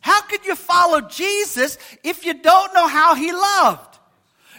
How 0.00 0.22
could 0.22 0.44
you 0.46 0.54
follow 0.54 1.00
Jesus 1.00 1.78
if 2.04 2.24
you 2.24 2.34
don't 2.34 2.74
know 2.74 2.86
how 2.86 3.14
he 3.14 3.32
loved? 3.32 3.95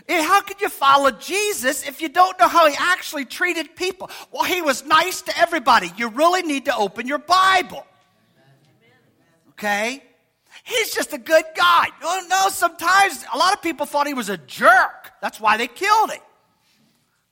And 0.10 0.26
how 0.26 0.42
could 0.42 0.62
you 0.62 0.70
follow 0.70 1.12
Jesus 1.12 1.86
if 1.86 2.02
you 2.02 2.08
don't 2.08 2.40
know 2.40 2.48
how 2.48 2.68
he 2.68 2.76
actually 2.80 3.26
treated 3.26 3.76
people? 3.76 4.10
Well, 4.32 4.44
he 4.44 4.62
was 4.62 4.86
nice 4.86 5.22
to 5.24 5.38
everybody. 5.38 5.92
You 5.98 6.08
really 6.10 6.44
need 6.44 6.66
to 6.66 6.76
open 6.76 7.08
your 7.08 7.18
Bible. 7.18 7.86
Okay? 9.52 10.02
He's 10.64 10.94
just 10.94 11.12
a 11.14 11.18
good 11.18 11.44
guy. 11.56 11.88
No, 12.02 12.22
no, 12.30 12.50
sometimes 12.50 13.24
a 13.34 13.38
lot 13.38 13.54
of 13.54 13.62
people 13.62 13.86
thought 13.86 14.08
he 14.08 14.14
was 14.14 14.30
a 14.30 14.38
jerk. 14.38 15.12
That's 15.22 15.42
why 15.42 15.58
they 15.58 15.68
killed 15.68 16.12
him. 16.12 16.22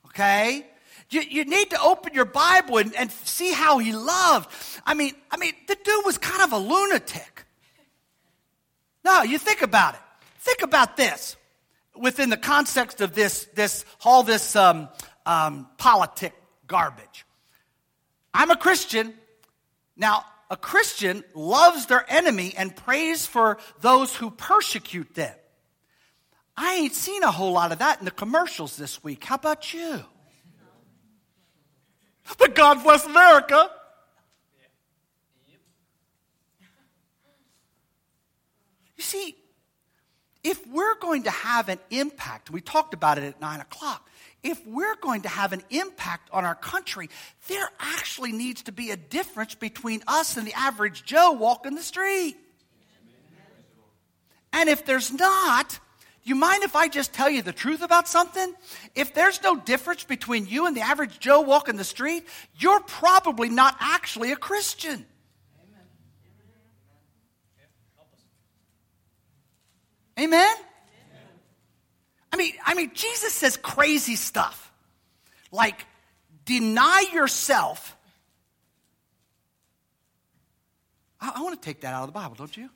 Okay? 0.07 0.65
You, 1.09 1.21
you 1.21 1.45
need 1.45 1.69
to 1.69 1.81
open 1.81 2.13
your 2.13 2.25
Bible 2.25 2.77
and, 2.77 2.93
and 2.95 3.09
see 3.11 3.51
how 3.51 3.77
he 3.77 3.93
loved. 3.93 4.49
I 4.85 4.95
mean, 4.95 5.13
I 5.31 5.37
mean, 5.37 5.53
the 5.67 5.75
dude 5.75 6.05
was 6.05 6.17
kind 6.17 6.41
of 6.41 6.51
a 6.51 6.57
lunatic. 6.57 7.45
No, 9.05 9.21
you 9.21 9.37
think 9.37 9.61
about 9.61 9.93
it. 9.93 10.01
Think 10.39 10.61
about 10.61 10.97
this 10.97 11.37
within 11.97 12.29
the 12.29 12.37
context 12.37 13.01
of 13.01 13.13
this, 13.15 13.45
this 13.55 13.85
all 14.03 14.23
this 14.23 14.55
um, 14.55 14.89
um, 15.25 15.67
politic 15.77 16.33
garbage. 16.67 17.25
I'm 18.33 18.51
a 18.51 18.57
Christian. 18.57 19.13
Now, 19.95 20.25
a 20.49 20.57
Christian 20.57 21.23
loves 21.33 21.87
their 21.87 22.05
enemy 22.09 22.53
and 22.57 22.75
prays 22.75 23.25
for 23.25 23.57
those 23.81 24.15
who 24.15 24.29
persecute 24.29 25.15
them. 25.15 25.33
I 26.57 26.75
ain't 26.75 26.93
seen 26.93 27.23
a 27.23 27.31
whole 27.31 27.51
lot 27.51 27.71
of 27.71 27.79
that 27.79 27.99
in 27.99 28.05
the 28.05 28.11
commercials 28.11 28.77
this 28.77 29.03
week. 29.03 29.23
How 29.23 29.35
about 29.35 29.73
you? 29.73 30.03
But 32.37 32.55
God 32.55 32.83
bless 32.83 33.05
America. 33.05 33.69
You 38.95 39.03
see, 39.03 39.35
if 40.45 40.65
we're 40.67 40.95
going 40.99 41.23
to 41.23 41.31
have 41.31 41.69
an 41.69 41.79
impact, 41.89 42.51
we 42.51 42.61
talked 42.61 42.93
about 42.93 43.17
it 43.17 43.23
at 43.23 43.41
nine 43.41 43.61
o'clock, 43.61 44.07
if 44.43 44.65
we're 44.67 44.95
going 44.97 45.23
to 45.23 45.27
have 45.27 45.53
an 45.53 45.63
impact 45.71 46.29
on 46.31 46.45
our 46.45 46.53
country, 46.53 47.09
there 47.47 47.67
actually 47.79 48.31
needs 48.31 48.61
to 48.61 48.71
be 48.71 48.91
a 48.91 48.95
difference 48.95 49.55
between 49.55 50.03
us 50.05 50.37
and 50.37 50.45
the 50.45 50.53
average 50.53 51.03
Joe 51.03 51.31
walking 51.31 51.73
the 51.73 51.81
street. 51.81 52.37
And 54.53 54.69
if 54.69 54.85
there's 54.85 55.11
not, 55.11 55.79
you 56.21 56.35
mind 56.35 56.61
if 56.61 56.75
I 56.75 56.89
just 56.89 57.11
tell 57.11 57.29
you 57.29 57.41
the 57.41 57.51
truth 57.51 57.81
about 57.81 58.07
something? 58.07 58.53
If 58.93 59.15
there's 59.15 59.41
no 59.41 59.55
difference 59.55 60.03
between 60.03 60.45
you 60.45 60.67
and 60.67 60.77
the 60.77 60.81
average 60.81 61.19
Joe 61.19 61.41
walking 61.41 61.75
the 61.75 61.83
street, 61.83 62.27
you're 62.59 62.81
probably 62.81 63.49
not 63.49 63.75
actually 63.79 64.31
a 64.31 64.35
Christian. 64.35 65.07
Amen? 70.19 70.55
I 72.31 72.37
mean, 72.37 72.53
I 72.65 72.73
mean, 72.73 72.91
Jesus 72.93 73.33
says 73.33 73.57
crazy 73.57 74.15
stuff. 74.15 74.71
Like, 75.51 75.85
deny 76.43 77.05
yourself. 77.13 77.95
I, 81.19 81.33
I 81.35 81.41
want 81.41 81.61
to 81.61 81.65
take 81.65 81.81
that 81.81 81.93
out 81.93 82.03
of 82.03 82.07
the 82.07 82.13
Bible, 82.13 82.35
don't 82.35 82.55
you? 82.55 82.69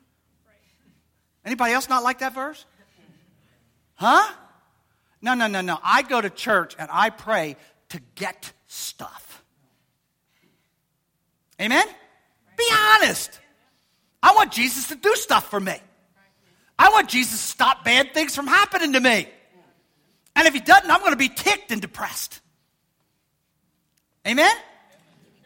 Anybody 1.44 1.72
else 1.72 1.88
not 1.88 2.02
like 2.02 2.18
that 2.18 2.34
verse? 2.34 2.64
Huh? 3.94 4.32
No, 5.22 5.34
no, 5.34 5.46
no, 5.46 5.60
no. 5.60 5.78
I 5.82 6.02
go 6.02 6.20
to 6.20 6.30
church 6.30 6.74
and 6.78 6.88
I 6.90 7.10
pray 7.10 7.56
to 7.90 8.00
get 8.14 8.52
stuff. 8.66 9.42
Amen? 11.60 11.86
Be 12.56 12.64
honest. 12.72 13.38
I 14.22 14.34
want 14.34 14.52
Jesus 14.52 14.88
to 14.88 14.94
do 14.94 15.14
stuff 15.16 15.50
for 15.50 15.60
me. 15.60 15.76
I 16.80 16.88
want 16.88 17.10
Jesus 17.10 17.38
to 17.42 17.46
stop 17.46 17.84
bad 17.84 18.14
things 18.14 18.34
from 18.34 18.46
happening 18.46 18.94
to 18.94 19.00
me. 19.00 19.28
And 20.34 20.48
if 20.48 20.54
he 20.54 20.60
doesn't, 20.60 20.90
I'm 20.90 21.00
going 21.00 21.12
to 21.12 21.18
be 21.18 21.28
ticked 21.28 21.70
and 21.72 21.82
depressed. 21.82 22.40
Amen? 24.26 24.56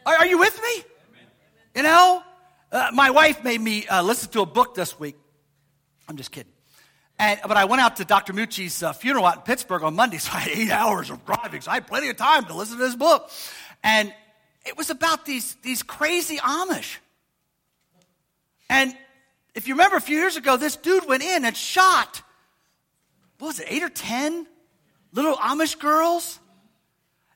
Are, 0.07 0.15
are 0.15 0.27
you 0.27 0.39
with 0.39 0.57
me? 0.63 0.85
You 1.75 1.83
know, 1.83 2.23
uh, 2.71 2.91
my 2.95 3.11
wife 3.11 3.43
made 3.43 3.61
me 3.61 3.85
uh, 3.89 4.01
listen 4.05 4.31
to 4.31 4.43
a 4.43 4.47
book 4.47 4.77
this 4.77 4.97
week. 5.01 5.17
I'm 6.09 6.17
just 6.17 6.31
kidding. 6.31 6.53
And, 7.19 7.41
but 7.43 7.57
I 7.57 7.65
went 7.65 7.83
out 7.83 7.97
to 7.97 8.05
Dr. 8.05 8.33
Mucci's 8.33 8.85
uh, 8.85 8.93
funeral 8.93 9.27
out 9.27 9.35
in 9.35 9.43
Pittsburgh 9.43 9.83
on 9.83 9.97
Monday, 9.97 10.19
so 10.19 10.31
I 10.33 10.39
had 10.39 10.57
eight 10.57 10.71
hours 10.71 11.11
of 11.11 11.27
driving, 11.27 11.63
so 11.63 11.73
I 11.73 11.75
had 11.75 11.89
plenty 11.89 12.11
of 12.11 12.17
time 12.17 12.45
to 12.45 12.55
listen 12.55 12.79
to 12.79 12.85
this 12.85 12.95
book. 12.95 13.29
And 13.83 14.15
it 14.65 14.79
was 14.79 14.89
about 14.89 15.25
these, 15.27 15.57
these 15.63 15.83
crazy 15.83 16.37
Amish. 16.37 16.99
And 18.71 18.97
if 19.55 19.69
you 19.69 19.75
remember 19.75 19.97
a 19.97 20.01
few 20.01 20.19
years 20.19 20.37
ago, 20.37 20.57
this 20.57 20.77
dude 20.77 21.07
went 21.07 21.23
in 21.23 21.45
and 21.45 21.57
shot, 21.57 22.23
what 23.39 23.49
was 23.49 23.61
it, 23.61 23.67
eight 23.69 23.83
or 23.83 23.89
ten 23.89 24.47
little 25.13 25.37
Amish 25.37 25.79
girls? 25.79 26.39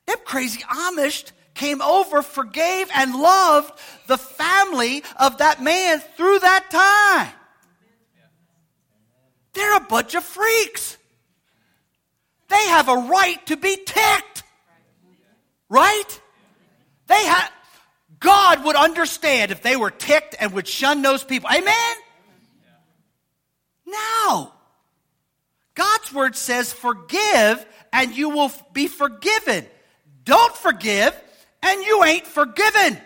Them 0.05 0.17
crazy 0.25 0.61
Amish 0.61 1.31
came 1.53 1.81
over, 1.81 2.21
forgave, 2.21 2.89
and 2.95 3.13
loved 3.15 3.71
the 4.07 4.17
family 4.17 5.03
of 5.19 5.37
that 5.39 5.61
man 5.61 5.99
through 6.17 6.39
that 6.39 6.71
time. 6.71 7.33
They're 9.53 9.77
a 9.77 9.81
bunch 9.81 10.15
of 10.15 10.23
freaks. 10.23 10.97
They 12.47 12.67
have 12.67 12.89
a 12.89 12.95
right 12.95 13.45
to 13.47 13.57
be 13.57 13.75
ticked. 13.75 14.43
Right? 15.69 16.21
They 17.07 17.25
have 17.25 17.51
God 18.19 18.63
would 18.65 18.75
understand 18.75 19.51
if 19.51 19.61
they 19.61 19.75
were 19.75 19.91
ticked 19.91 20.35
and 20.39 20.53
would 20.53 20.67
shun 20.67 21.01
those 21.01 21.23
people. 21.23 21.49
Amen? 21.49 21.95
No. 23.89 24.51
God's 25.75 26.13
word 26.13 26.35
says, 26.35 26.71
forgive 26.73 27.65
and 27.91 28.15
you 28.15 28.29
will 28.29 28.51
be 28.73 28.87
forgiven. 28.87 29.65
Don't 30.23 30.55
forgive 30.55 31.19
and 31.63 31.83
you 31.83 32.03
ain't 32.03 32.27
forgiven. 32.27 32.97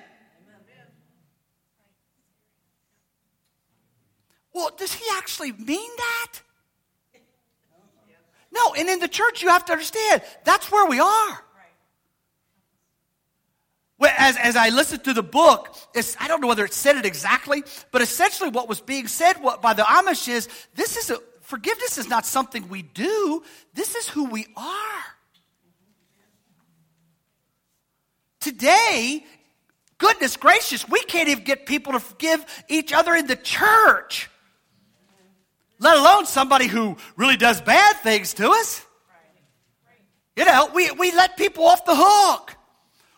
Well, 4.53 4.71
does 4.77 4.93
he 4.93 5.05
actually 5.17 5.51
mean 5.51 5.89
that? 5.97 6.33
No, 8.51 8.75
and 8.75 8.87
in 8.87 8.99
the 8.99 9.07
church, 9.07 9.41
you 9.41 9.49
have 9.49 9.65
to 9.65 9.71
understand 9.71 10.21
that's 10.43 10.71
where 10.71 10.85
we 10.85 10.99
are. 10.99 11.43
As, 14.05 14.37
as 14.37 14.55
I 14.55 14.69
listened 14.69 15.03
to 15.05 15.13
the 15.13 15.23
book, 15.23 15.75
I 16.19 16.27
don't 16.27 16.41
know 16.41 16.47
whether 16.47 16.65
it 16.65 16.73
said 16.73 16.97
it 16.97 17.05
exactly, 17.05 17.63
but 17.91 18.01
essentially 18.01 18.49
what 18.49 18.67
was 18.67 18.81
being 18.81 19.07
said 19.07 19.35
by 19.61 19.73
the 19.73 19.83
Amish 19.83 20.27
is 20.27 20.47
this 20.75 20.97
is 20.97 21.09
a, 21.09 21.19
forgiveness 21.41 21.97
is 21.97 22.09
not 22.09 22.25
something 22.25 22.69
we 22.69 22.81
do, 22.81 23.43
this 23.73 23.95
is 23.95 24.07
who 24.07 24.25
we 24.25 24.47
are. 24.57 25.03
Today, 28.39 29.23
goodness 29.97 30.35
gracious, 30.35 30.87
we 30.87 31.01
can't 31.03 31.29
even 31.29 31.43
get 31.43 31.65
people 31.65 31.93
to 31.93 31.99
forgive 31.99 32.45
each 32.67 32.91
other 32.91 33.13
in 33.15 33.27
the 33.27 33.37
church 33.37 34.29
let 35.83 35.97
alone 35.97 36.25
somebody 36.25 36.67
who 36.67 36.95
really 37.17 37.35
does 37.35 37.61
bad 37.61 37.97
things 37.97 38.33
to 38.35 38.49
us. 38.49 38.85
You 40.35 40.45
know, 40.45 40.69
we, 40.73 40.89
we 40.91 41.11
let 41.11 41.37
people 41.37 41.65
off 41.65 41.85
the 41.85 41.95
hook. 41.95 42.55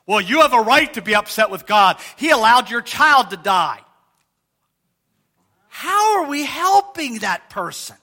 Well, 0.07 0.21
you 0.21 0.41
have 0.41 0.53
a 0.53 0.61
right 0.61 0.93
to 0.93 1.01
be 1.01 1.15
upset 1.15 1.49
with 1.49 1.65
God. 1.65 1.97
He 2.15 2.29
allowed 2.29 2.69
your 2.69 2.81
child 2.81 3.31
to 3.31 3.37
die. 3.37 3.79
How 5.67 6.19
are 6.19 6.27
we 6.29 6.45
helping 6.45 7.19
that 7.19 7.49
person? 7.49 7.97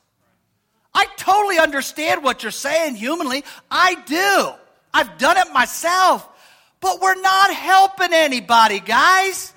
I 0.95 1.07
totally 1.17 1.59
understand 1.59 2.23
what 2.23 2.43
you're 2.43 2.53
saying 2.53 2.97
humanly. 2.97 3.45
I 3.71 3.95
do. 3.95 4.53
I've 4.93 5.17
done 5.19 5.39
it 5.39 5.53
myself. 5.53 6.29
But 6.81 7.01
we're 7.01 7.21
not 7.21 7.55
helping 7.55 8.13
anybody, 8.13 8.81
guys. 8.81 9.55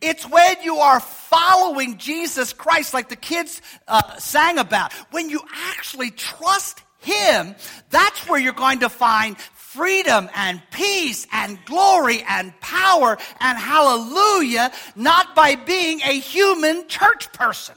It's 0.00 0.26
when 0.26 0.62
you 0.62 0.76
are 0.76 1.00
following 1.00 1.98
Jesus 1.98 2.52
Christ, 2.52 2.94
like 2.94 3.08
the 3.08 3.16
kids 3.16 3.60
uh, 3.86 4.16
sang 4.16 4.58
about. 4.58 4.92
When 5.10 5.28
you 5.28 5.40
actually 5.76 6.10
trust 6.10 6.80
Him, 7.00 7.54
that's 7.90 8.26
where 8.28 8.40
you're 8.40 8.52
going 8.52 8.80
to 8.80 8.88
find 8.88 9.36
freedom 9.72 10.28
and 10.34 10.60
peace 10.72 11.28
and 11.32 11.56
glory 11.64 12.24
and 12.28 12.58
power 12.60 13.16
and 13.38 13.56
hallelujah, 13.56 14.72
not 14.96 15.34
by 15.36 15.54
being 15.54 16.00
a 16.02 16.18
human 16.18 16.88
church 16.88 17.32
person. 17.32 17.76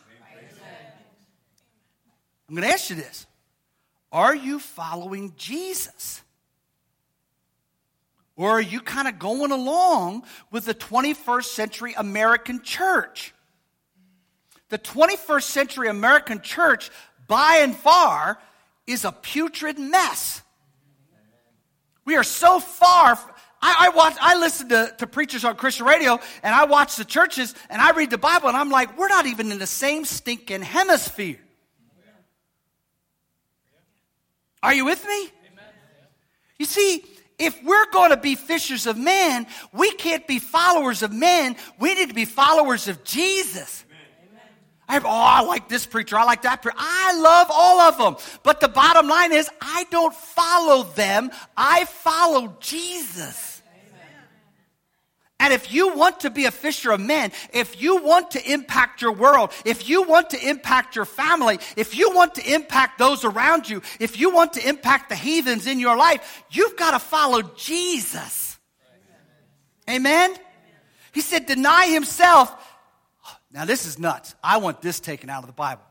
I'm 2.49 2.55
going 2.55 2.67
to 2.67 2.73
ask 2.73 2.89
you 2.89 2.95
this 2.95 3.27
Are 4.11 4.35
you 4.35 4.59
following 4.59 5.33
Jesus? 5.37 6.21
Or 8.35 8.49
are 8.49 8.61
you 8.61 8.81
kind 8.81 9.07
of 9.07 9.19
going 9.19 9.51
along 9.51 10.23
with 10.49 10.65
the 10.65 10.73
21st 10.73 11.43
century 11.43 11.93
American 11.95 12.63
church? 12.63 13.35
The 14.69 14.79
21st 14.79 15.43
century 15.43 15.87
American 15.87 16.41
church, 16.41 16.89
by 17.27 17.59
and 17.61 17.75
far, 17.75 18.39
is 18.87 19.05
a 19.05 19.11
putrid 19.11 19.77
mess. 19.77 20.42
We 22.05 22.15
are 22.15 22.23
so 22.23 22.59
far. 22.59 23.17
I, 23.61 23.87
I, 23.87 23.89
watch, 23.95 24.15
I 24.19 24.37
listen 24.37 24.69
to, 24.69 24.93
to 24.97 25.07
preachers 25.07 25.45
on 25.45 25.55
Christian 25.55 25.85
radio, 25.85 26.19
and 26.43 26.53
I 26.53 26.65
watch 26.65 26.97
the 26.97 27.05
churches, 27.05 27.55
and 27.69 27.81
I 27.81 27.91
read 27.91 28.09
the 28.09 28.17
Bible, 28.17 28.49
and 28.49 28.57
I'm 28.57 28.69
like, 28.69 28.97
we're 28.97 29.07
not 29.07 29.25
even 29.25 29.51
in 29.51 29.59
the 29.59 29.67
same 29.67 30.03
stinking 30.03 30.61
hemisphere. 30.61 31.39
Are 34.61 34.73
you 34.73 34.85
with 34.85 35.05
me? 35.05 35.29
You 36.59 36.65
see, 36.65 37.03
if 37.39 37.61
we're 37.63 37.89
going 37.91 38.11
to 38.11 38.17
be 38.17 38.35
fishers 38.35 38.85
of 38.85 38.97
men, 38.97 39.47
we 39.73 39.91
can't 39.91 40.25
be 40.27 40.39
followers 40.39 41.03
of 41.03 41.11
men. 41.11 41.55
We 41.79 41.93
need 41.95 42.09
to 42.09 42.15
be 42.15 42.25
followers 42.25 42.87
of 42.87 43.03
Jesus. 43.03 43.83
I 44.93 44.99
oh, 45.03 45.09
I 45.09 45.41
like 45.41 45.67
this 45.67 45.85
preacher. 45.85 46.17
I 46.17 46.23
like 46.23 46.43
that 46.43 46.61
preacher. 46.61 46.77
I 46.77 47.17
love 47.19 47.47
all 47.49 47.81
of 47.81 47.97
them. 47.97 48.39
But 48.43 48.59
the 48.59 48.67
bottom 48.67 49.07
line 49.07 49.33
is, 49.33 49.49
I 49.61 49.85
don't 49.89 50.13
follow 50.13 50.83
them. 50.83 51.31
I 51.57 51.85
follow 51.85 52.55
Jesus. 52.59 53.61
And 55.39 55.51
if 55.51 55.73
you 55.73 55.93
want 55.93 56.21
to 56.21 56.29
be 56.29 56.45
a 56.45 56.51
fisher 56.51 56.91
of 56.91 57.01
men, 57.01 57.31
if 57.51 57.81
you 57.81 57.97
want 57.97 58.31
to 58.31 58.51
impact 58.51 59.01
your 59.01 59.11
world, 59.11 59.51
if 59.65 59.89
you 59.89 60.03
want 60.03 60.29
to 60.29 60.49
impact 60.49 60.95
your 60.95 61.03
family, 61.05 61.59
if 61.75 61.97
you 61.97 62.11
want 62.11 62.35
to 62.35 62.53
impact 62.53 62.97
those 62.97 63.25
around 63.25 63.67
you, 63.67 63.81
if 63.99 64.17
you 64.17 64.29
want 64.29 64.53
to 64.53 64.65
impact 64.65 65.09
the 65.09 65.15
heathens 65.15 65.67
in 65.67 65.79
your 65.79 65.97
life, 65.97 66.43
you've 66.49 66.77
got 66.77 66.91
to 66.91 66.99
follow 66.99 67.41
Jesus. 67.41 68.57
Amen? 69.89 70.33
He 71.11 71.19
said, 71.19 71.45
deny 71.45 71.87
himself. 71.87 72.55
Now, 73.53 73.65
this 73.65 73.85
is 73.85 73.99
nuts. 73.99 74.33
I 74.43 74.57
want 74.57 74.81
this 74.81 74.99
taken 74.99 75.29
out 75.29 75.43
of 75.43 75.47
the 75.47 75.53
Bible. 75.53 75.83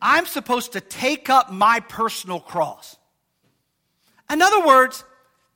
I'm 0.00 0.24
supposed 0.24 0.72
to 0.72 0.80
take 0.80 1.28
up 1.28 1.52
my 1.52 1.80
personal 1.80 2.40
cross. 2.40 2.96
In 4.30 4.40
other 4.40 4.66
words, 4.66 5.04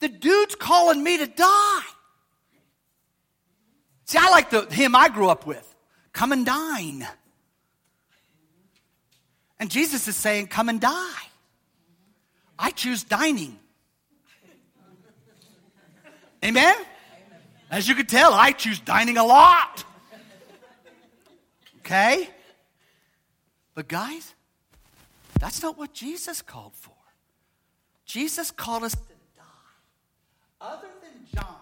the 0.01 0.09
dude's 0.09 0.55
calling 0.55 1.03
me 1.03 1.19
to 1.19 1.27
die. 1.27 1.81
See, 4.05 4.19
I 4.21 4.31
like 4.31 4.51
the 4.51 4.67
hymn 4.67 4.95
I 4.95 5.09
grew 5.09 5.29
up 5.29 5.47
with 5.47 5.69
come 6.13 6.33
and 6.33 6.45
dine. 6.45 7.07
And 9.59 9.71
Jesus 9.71 10.09
is 10.09 10.17
saying, 10.17 10.49
come 10.49 10.69
and 10.69 10.81
die. 10.81 11.23
I 12.59 12.71
choose 12.71 13.05
dining. 13.05 13.59
Amen? 16.45 16.75
As 17.71 17.89
you 17.89 17.95
can 17.95 18.07
tell, 18.07 18.35
I 18.35 18.51
choose 18.53 18.81
dining 18.81 19.17
a 19.17 19.25
lot. 19.25 19.85
Okay? 21.93 22.27
But 23.75 23.87
guys, 23.87 24.35
that's 25.39 25.63
not 25.63 25.77
what 25.77 25.93
Jesus 25.93 26.41
called 26.41 26.75
for. 26.75 26.95
Jesus 28.07 28.51
called 28.51 28.85
us 28.85 28.93
to 28.93 28.99
die. 29.37 29.43
Other 30.59 30.89
than 31.03 31.27
John, 31.35 31.57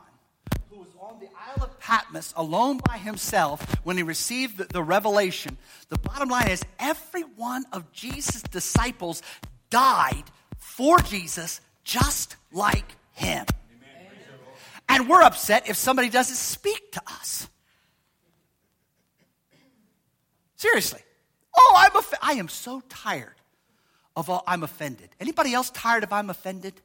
who 0.71 0.79
was 0.79 0.89
on 1.01 1.19
the 1.19 1.27
Isle 1.27 1.65
of 1.65 1.81
Patmos 1.81 2.33
alone 2.37 2.79
by 2.79 2.97
himself 2.99 3.61
when 3.83 3.97
he 3.97 4.05
received 4.05 4.59
the, 4.59 4.65
the 4.65 4.83
revelation, 4.85 5.59
the 5.89 5.99
bottom 5.99 6.29
line 6.29 6.49
is 6.49 6.63
every 6.79 7.23
one 7.23 7.65
of 7.73 7.91
Jesus' 7.91 8.43
disciples 8.43 9.23
died 9.69 10.25
for 10.59 11.01
Jesus 11.01 11.61
just 11.83 12.37
like 12.53 12.97
him. 13.15 13.47
Amen. 13.77 14.07
And 14.89 15.09
we're 15.09 15.23
upset 15.23 15.69
if 15.69 15.77
somebody 15.77 16.09
doesn't 16.09 16.37
speak 16.37 16.93
to 16.93 17.03
us. 17.07 17.49
Seriously. 20.61 21.01
Oh, 21.57 21.75
I'm 21.79 21.97
off- 21.97 22.13
I 22.21 22.35
am 22.35 22.51
so 22.51 22.83
tired 22.91 23.37
of 24.15 24.29
all 24.29 24.45
I'm 24.47 24.63
offended. 24.63 25.09
Anybody 25.19 25.55
else 25.55 25.71
tired 25.71 26.05
of 26.05 26.13
I'm 26.13 26.29
offended? 26.29 26.83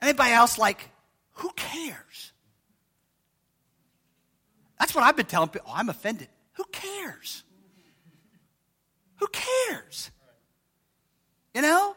Anybody 0.00 0.32
else 0.32 0.58
like, 0.58 0.90
who 1.34 1.50
cares? 1.52 2.32
That's 4.80 4.96
what 4.96 5.04
I've 5.04 5.14
been 5.14 5.26
telling 5.26 5.50
people. 5.50 5.68
Oh, 5.70 5.74
I'm 5.76 5.88
offended. 5.90 6.26
Who 6.54 6.64
cares? 6.72 7.44
Who 9.18 9.28
cares? 9.28 10.10
You 11.54 11.62
know? 11.62 11.94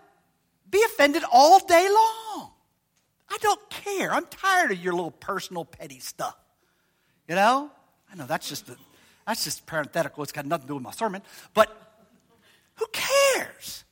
Be 0.70 0.84
offended 0.84 1.24
all 1.32 1.58
day 1.58 1.90
long. 1.90 2.52
I 3.28 3.40
don't 3.42 3.70
care. 3.72 4.14
I'm 4.14 4.28
tired 4.28 4.72
of 4.72 4.78
your 4.78 4.94
little 4.94 5.10
personal 5.10 5.66
petty 5.66 5.98
stuff. 5.98 6.38
You 7.28 7.34
know? 7.34 7.72
I 8.12 8.16
know 8.16 8.28
that's 8.28 8.48
just 8.48 8.70
a, 8.70 8.78
that's 9.26 9.44
just 9.44 9.66
parenthetical. 9.66 10.24
It's 10.24 10.32
got 10.32 10.46
nothing 10.46 10.64
to 10.64 10.68
do 10.68 10.74
with 10.76 10.84
my 10.84 10.92
sermon. 10.92 11.22
But 11.54 11.76
who 12.76 12.86
cares? 12.92 13.84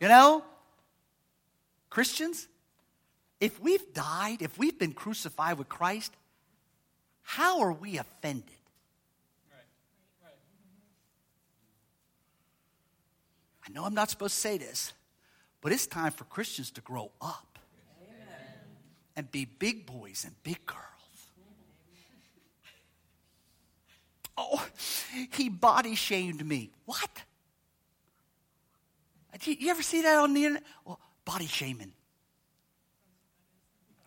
You 0.00 0.08
know? 0.08 0.44
Christians, 1.90 2.46
if 3.40 3.60
we've 3.60 3.92
died, 3.94 4.42
if 4.42 4.58
we've 4.58 4.78
been 4.78 4.92
crucified 4.92 5.58
with 5.58 5.68
Christ, 5.68 6.12
how 7.22 7.60
are 7.60 7.72
we 7.72 7.98
offended? 7.98 8.44
I 13.66 13.72
know 13.72 13.84
I'm 13.84 13.94
not 13.94 14.10
supposed 14.10 14.34
to 14.34 14.40
say 14.40 14.58
this, 14.58 14.92
but 15.60 15.72
it's 15.72 15.86
time 15.86 16.12
for 16.12 16.24
Christians 16.24 16.70
to 16.72 16.80
grow 16.80 17.10
up 17.20 17.58
Amen. 18.00 18.60
and 19.16 19.30
be 19.32 19.44
big 19.44 19.86
boys 19.86 20.24
and 20.24 20.34
big 20.44 20.64
girls. 20.66 20.95
Oh, 24.36 24.64
he 25.32 25.48
body 25.48 25.94
shamed 25.94 26.44
me. 26.44 26.70
What? 26.84 27.10
You 29.44 29.70
ever 29.70 29.82
see 29.82 30.02
that 30.02 30.18
on 30.18 30.34
the 30.34 30.44
internet? 30.44 30.64
Well, 30.84 31.00
body 31.24 31.46
shaming. 31.46 31.92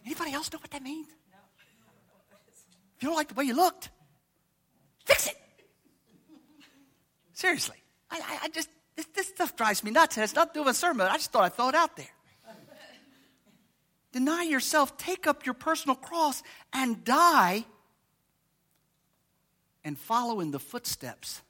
Anybody 0.05 0.33
else 0.33 0.51
know 0.51 0.59
what 0.59 0.71
that 0.71 0.81
means? 0.81 1.07
If 2.97 3.03
you 3.03 3.09
don't 3.09 3.15
like 3.15 3.29
the 3.29 3.35
way 3.35 3.45
you 3.45 3.55
looked, 3.55 3.89
fix 5.05 5.27
it. 5.27 5.37
Seriously. 7.33 7.77
I, 8.11 8.17
I, 8.17 8.39
I 8.43 8.47
just, 8.49 8.69
this, 8.95 9.05
this, 9.15 9.27
stuff 9.27 9.55
drives 9.55 9.83
me 9.83 9.91
nuts. 9.91 10.17
And 10.17 10.23
it's 10.23 10.35
not 10.35 10.53
doing 10.53 10.67
a 10.67 10.73
sermon. 10.73 11.07
I 11.07 11.13
just 11.13 11.31
thought 11.31 11.43
I'd 11.43 11.53
throw 11.53 11.69
it 11.69 11.75
out 11.75 11.95
there. 11.95 12.09
Deny 14.11 14.43
yourself, 14.43 14.97
take 14.97 15.27
up 15.27 15.45
your 15.45 15.53
personal 15.53 15.95
cross, 15.95 16.41
and 16.73 17.03
die 17.03 17.65
and 19.83 19.97
follow 19.97 20.39
in 20.39 20.51
the 20.51 20.59
footsteps 20.59 21.41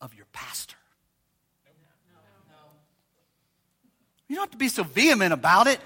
of 0.00 0.14
your 0.14 0.26
pastor. 0.32 0.76
You 4.28 4.36
don't 4.36 4.44
have 4.44 4.50
to 4.52 4.56
be 4.56 4.68
so 4.68 4.84
vehement 4.84 5.32
about 5.32 5.66
it. 5.66 5.80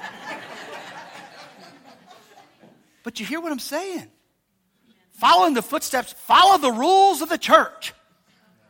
but 3.03 3.19
you 3.19 3.25
hear 3.25 3.41
what 3.41 3.51
I'm 3.51 3.59
saying? 3.59 4.11
follow 5.15 5.47
in 5.47 5.55
the 5.55 5.63
footsteps, 5.63 6.13
follow 6.13 6.59
the 6.59 6.71
rules 6.71 7.23
of 7.23 7.29
the 7.29 7.39
church. 7.39 7.95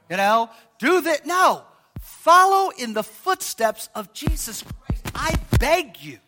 You 0.09 0.17
know, 0.17 0.51
do 0.79 1.01
that. 1.01 1.27
No, 1.27 1.63
follow 2.01 2.71
in 2.79 2.93
the 2.93 3.03
footsteps 3.03 3.89
of 3.95 4.13
Jesus 4.13 4.63
Christ. 4.63 5.05
I 5.15 5.35
beg 5.59 6.01
you, 6.03 6.19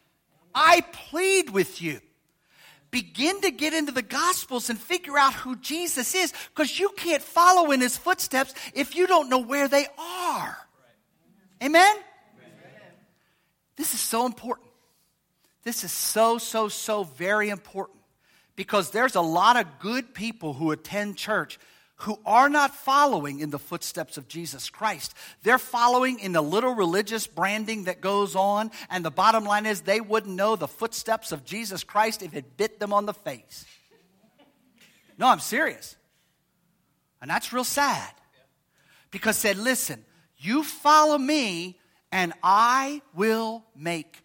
I 0.55 0.83
plead 0.93 1.51
with 1.51 1.81
you. 1.81 2.01
Begin 2.97 3.43
to 3.43 3.51
get 3.51 3.75
into 3.75 3.93
the 3.93 4.01
Gospels 4.01 4.71
and 4.71 4.79
figure 4.79 5.19
out 5.19 5.35
who 5.35 5.55
Jesus 5.57 6.15
is 6.15 6.33
because 6.55 6.81
you 6.81 6.89
can't 6.97 7.23
follow 7.23 7.71
in 7.71 7.83
his 7.83 7.95
footsteps 7.95 8.55
if 8.73 8.97
you 8.97 9.07
don't 9.07 9.29
know 9.29 9.41
where 9.41 9.69
they 9.69 9.87
are. 9.99 10.57
Amen? 11.63 11.95
This 13.77 13.93
is 13.93 14.01
so 14.01 14.25
important. 14.25 14.71
This 15.63 15.85
is 15.85 15.93
so, 15.93 16.39
so, 16.39 16.69
so 16.69 17.05
very 17.05 17.51
important 17.51 18.01
because 18.55 18.93
there's 18.93 19.15
a 19.15 19.21
lot 19.21 19.59
of 19.59 19.79
good 19.79 20.15
people 20.15 20.55
who 20.55 20.71
attend 20.71 21.19
church 21.19 21.59
who 22.01 22.19
are 22.27 22.49
not 22.49 22.75
following 22.75 23.41
in 23.41 23.51
the 23.51 23.59
footsteps 23.59 24.19
of 24.19 24.29
Jesus 24.29 24.69
Christ. 24.69 25.15
They're 25.43 25.59
following 25.59 26.19
in 26.19 26.33
the 26.33 26.43
little 26.43 26.75
religious 26.75 27.27
branding 27.27 27.85
that 27.85 28.01
goes 28.01 28.37
on, 28.37 28.71
and 28.91 29.05
the 29.05 29.11
bottom 29.11 29.45
line 29.45 29.65
is 29.67 29.81
they 29.81 30.01
wouldn't 30.01 30.35
know 30.35 30.57
the 30.57 30.69
footsteps 30.69 31.33
of 31.33 31.45
Jesus 31.45 31.85
Christ 31.85 32.23
if 32.23 32.35
it 32.35 32.57
bit 32.57 32.79
them 32.79 32.93
on 32.93 33.07
the 33.07 33.15
face. 33.15 33.65
No, 35.19 35.29
I'm 35.29 35.41
serious. 35.41 35.97
And 37.23 37.31
that's 37.31 37.53
real 37.53 37.65
sad. 37.65 38.13
Because 39.11 39.37
said, 39.37 39.57
listen, 39.57 40.05
you 40.37 40.63
follow 40.63 41.17
me 41.17 41.79
and 42.13 42.35
I 42.43 43.01
will 43.15 43.65
make 43.75 44.23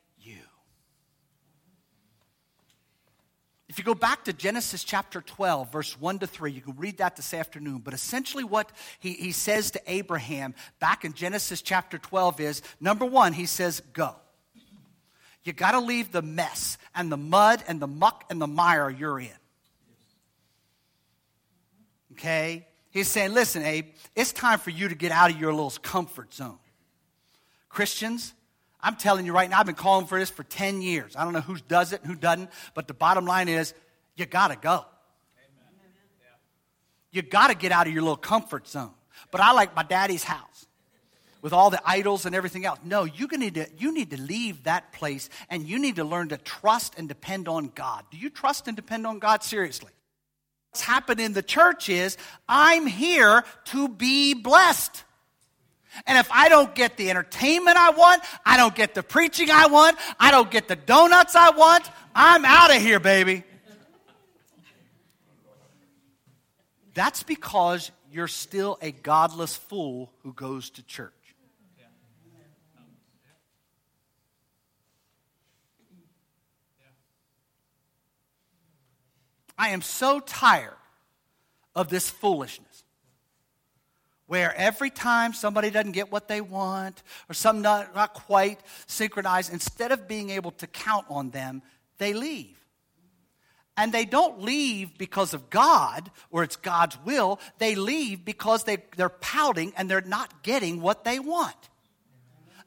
If 3.71 3.71
you 3.82 3.86
go 3.86 3.96
back 3.96 4.26
to 4.26 4.34
Genesis 4.34 4.84
chapter 4.84 5.22
12, 5.22 5.72
verse 5.72 6.00
1 6.00 6.20
to 6.20 6.28
3, 6.28 6.52
you 6.52 6.62
can 6.62 6.76
read 6.78 7.00
that 7.00 7.16
this 7.16 7.34
afternoon. 7.34 7.80
But 7.80 7.96
essentially, 7.96 8.44
what 8.44 8.72
he, 9.00 9.14
he 9.14 9.32
says 9.32 9.72
to 9.72 9.82
Abraham 9.88 10.54
back 10.80 11.04
in 11.04 11.14
Genesis 11.14 11.64
chapter 11.64 11.98
12 11.98 12.40
is 12.42 12.62
number 12.80 13.06
one, 13.06 13.34
he 13.34 13.48
says, 13.48 13.82
Go. 13.94 14.14
You 15.44 15.52
got 15.52 15.72
to 15.72 15.80
leave 15.80 16.12
the 16.12 16.22
mess 16.22 16.78
and 16.94 17.12
the 17.12 17.18
mud 17.18 17.64
and 17.68 17.80
the 17.80 17.88
muck 17.88 18.24
and 18.30 18.40
the 18.40 18.46
mire 18.46 18.88
you're 18.88 19.20
in. 19.20 19.30
Okay? 22.12 22.68
He's 22.92 23.08
saying, 23.08 23.34
Listen, 23.34 23.64
Abe, 23.64 23.88
it's 24.16 24.32
time 24.32 24.60
for 24.60 24.70
you 24.70 24.90
to 24.90 24.96
get 24.96 25.12
out 25.12 25.32
of 25.32 25.40
your 25.40 25.54
little 25.54 25.74
comfort 25.82 26.36
zone. 26.36 26.60
Christians, 27.68 28.36
I'm 28.84 28.96
telling 28.96 29.26
you 29.26 29.34
right 29.34 29.50
now, 29.50 29.60
I've 29.60 29.66
been 29.66 29.76
calling 29.76 30.08
for 30.08 30.20
this 30.20 30.30
for 30.30 30.44
10 30.44 30.82
years. 30.82 31.16
I 31.16 31.24
don't 31.24 31.34
know 31.34 31.42
who 31.42 31.58
does 31.68 31.94
it 31.94 32.02
and 32.02 32.12
who 32.12 32.18
doesn't, 32.18 32.50
but 32.74 32.88
the 32.88 32.94
bottom 32.94 33.26
line 33.26 33.48
is 33.48 33.74
you 34.16 34.26
got 34.26 34.50
to 34.50 34.56
go. 34.56 34.86
You 37.12 37.22
got 37.22 37.50
to 37.50 37.56
get 37.56 37.72
out 37.72 37.88
of 37.88 37.94
your 37.94 38.02
little 38.02 38.16
comfort 38.18 38.68
zone. 38.68 38.92
But 39.32 39.42
I 39.42 39.52
like 39.52 39.76
my 39.76 39.84
daddy's 39.84 40.24
house 40.24 40.66
with 41.42 41.54
all 41.54 41.70
the 41.70 41.82
idols 41.86 42.26
and 42.26 42.36
everything 42.36 42.66
else. 42.66 42.80
No, 42.84 43.04
you 43.04 43.28
need 43.28 43.56
to 43.56 43.68
you 43.78 43.94
need 43.94 44.12
to 44.12 44.22
leave 44.22 44.64
that 44.64 44.94
place 44.94 45.30
and 45.50 45.68
you 45.68 45.80
need 45.80 45.98
to 45.98 46.04
learn 46.04 46.30
to 46.30 46.38
trust 46.38 46.94
and 46.98 47.08
depend 47.08 47.48
on 47.48 47.72
God. 47.76 48.06
Do 48.12 48.18
you 48.18 48.30
trust 48.30 48.68
and 48.68 48.76
depend 48.76 49.06
on 49.06 49.20
God 49.20 49.44
seriously? 49.44 49.92
What's 50.72 50.82
happened 50.82 51.20
in 51.20 51.34
the 51.34 51.44
church 51.44 51.90
is 51.90 52.18
I'm 52.48 52.88
here 52.88 53.44
to 53.66 53.90
be 53.90 54.34
blessed. 54.34 55.04
And 56.06 56.18
if 56.18 56.32
I 56.32 56.50
don't 56.50 56.74
get 56.74 56.98
the 56.98 57.10
entertainment 57.10 57.78
I 57.78 57.92
want, 57.92 58.24
I 58.46 58.58
don't 58.58 58.74
get 58.74 58.94
the 58.94 59.04
preaching 59.04 59.50
I 59.52 59.68
want, 59.68 59.98
I 60.20 60.32
don't 60.32 60.50
get 60.50 60.68
the 60.68 60.76
donuts 60.76 61.36
I 61.36 61.52
want, 61.52 61.90
I'm 62.16 62.46
out 62.46 62.76
of 62.76 62.82
here, 62.82 63.00
baby. 63.00 63.44
That's 66.94 67.24
because 67.24 67.92
you're 68.12 68.28
still 68.28 68.78
a 68.82 68.92
godless 68.92 69.56
fool 69.56 70.12
who 70.24 70.34
goes 70.34 70.70
to 70.72 70.84
church. 70.84 71.14
I 79.58 79.70
am 79.70 79.82
so 79.82 80.20
tired 80.20 80.74
of 81.76 81.90
this 81.90 82.10
foolishness 82.10 82.71
where 84.32 84.56
every 84.56 84.90
time 84.90 85.34
somebody 85.34 85.70
doesn't 85.70 85.92
get 85.92 86.10
what 86.10 86.30
they 86.30 86.40
want 86.40 87.04
or 87.28 87.34
some 87.34 87.62
not, 87.62 87.94
not 87.94 88.14
quite 88.14 88.62
synchronized, 88.88 89.52
instead 89.52 89.92
of 89.92 90.08
being 90.08 90.30
able 90.30 90.52
to 90.52 90.66
count 90.68 91.06
on 91.10 91.32
them, 91.32 91.62
they 91.98 92.14
leave. 92.14 92.58
And 93.76 93.92
they 93.92 94.06
don't 94.06 94.42
leave 94.42 94.98
because 94.98 95.34
of 95.34 95.50
God 95.50 96.10
or 96.30 96.44
it's 96.44 96.56
God's 96.56 96.98
will. 97.04 97.42
They 97.58 97.76
leave 97.76 98.24
because 98.24 98.64
they, 98.64 98.78
they're 98.96 99.10
pouting 99.10 99.74
and 99.76 99.92
they're 99.92 100.00
not 100.00 100.44
getting 100.44 100.80
what 100.80 101.04
they 101.04 101.20
want. 101.20 101.68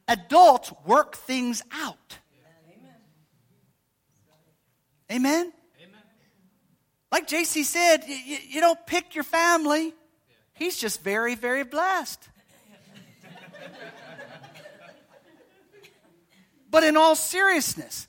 Adults 0.06 0.70
work 0.84 1.16
things 1.16 1.62
out. 1.72 2.18
Amen? 5.10 5.50
Amen? 5.82 6.02
Like 7.10 7.26
JC 7.26 7.64
said, 7.64 8.04
you, 8.06 8.36
you 8.50 8.60
don't 8.60 8.86
pick 8.86 9.14
your 9.14 9.24
family. 9.24 9.94
He's 10.54 10.76
just 10.76 11.02
very, 11.02 11.34
very 11.34 11.64
blessed. 11.64 12.28
but 16.70 16.84
in 16.84 16.96
all 16.96 17.16
seriousness, 17.16 18.08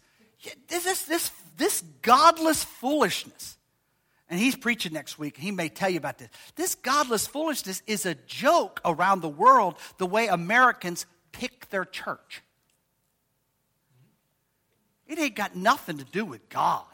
this, 0.67 1.03
this, 1.03 1.31
this 1.57 1.81
godless 2.01 2.63
foolishness, 2.63 3.57
and 4.29 4.39
he's 4.39 4.55
preaching 4.55 4.93
next 4.93 5.19
week, 5.19 5.37
he 5.37 5.51
may 5.51 5.69
tell 5.69 5.89
you 5.89 5.97
about 5.97 6.17
this. 6.17 6.29
This 6.55 6.75
godless 6.75 7.27
foolishness 7.27 7.81
is 7.87 8.05
a 8.05 8.15
joke 8.15 8.81
around 8.85 9.21
the 9.21 9.29
world 9.29 9.75
the 9.97 10.05
way 10.05 10.27
Americans 10.27 11.05
pick 11.31 11.69
their 11.69 11.85
church. 11.85 12.41
It 15.07 15.19
ain't 15.19 15.35
got 15.35 15.55
nothing 15.55 15.99
to 15.99 16.05
do 16.05 16.25
with 16.25 16.49
God. 16.49 16.85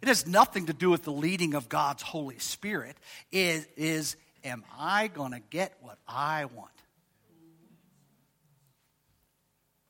It 0.00 0.08
has 0.08 0.26
nothing 0.26 0.66
to 0.66 0.72
do 0.72 0.90
with 0.90 1.04
the 1.04 1.12
leading 1.12 1.54
of 1.54 1.68
God's 1.68 2.02
Holy 2.02 2.38
Spirit. 2.38 2.96
It 3.30 3.70
is 3.76 4.16
am 4.44 4.64
I 4.78 5.08
going 5.08 5.32
to 5.32 5.40
get 5.50 5.74
what 5.80 5.98
I 6.06 6.44
want? 6.44 6.70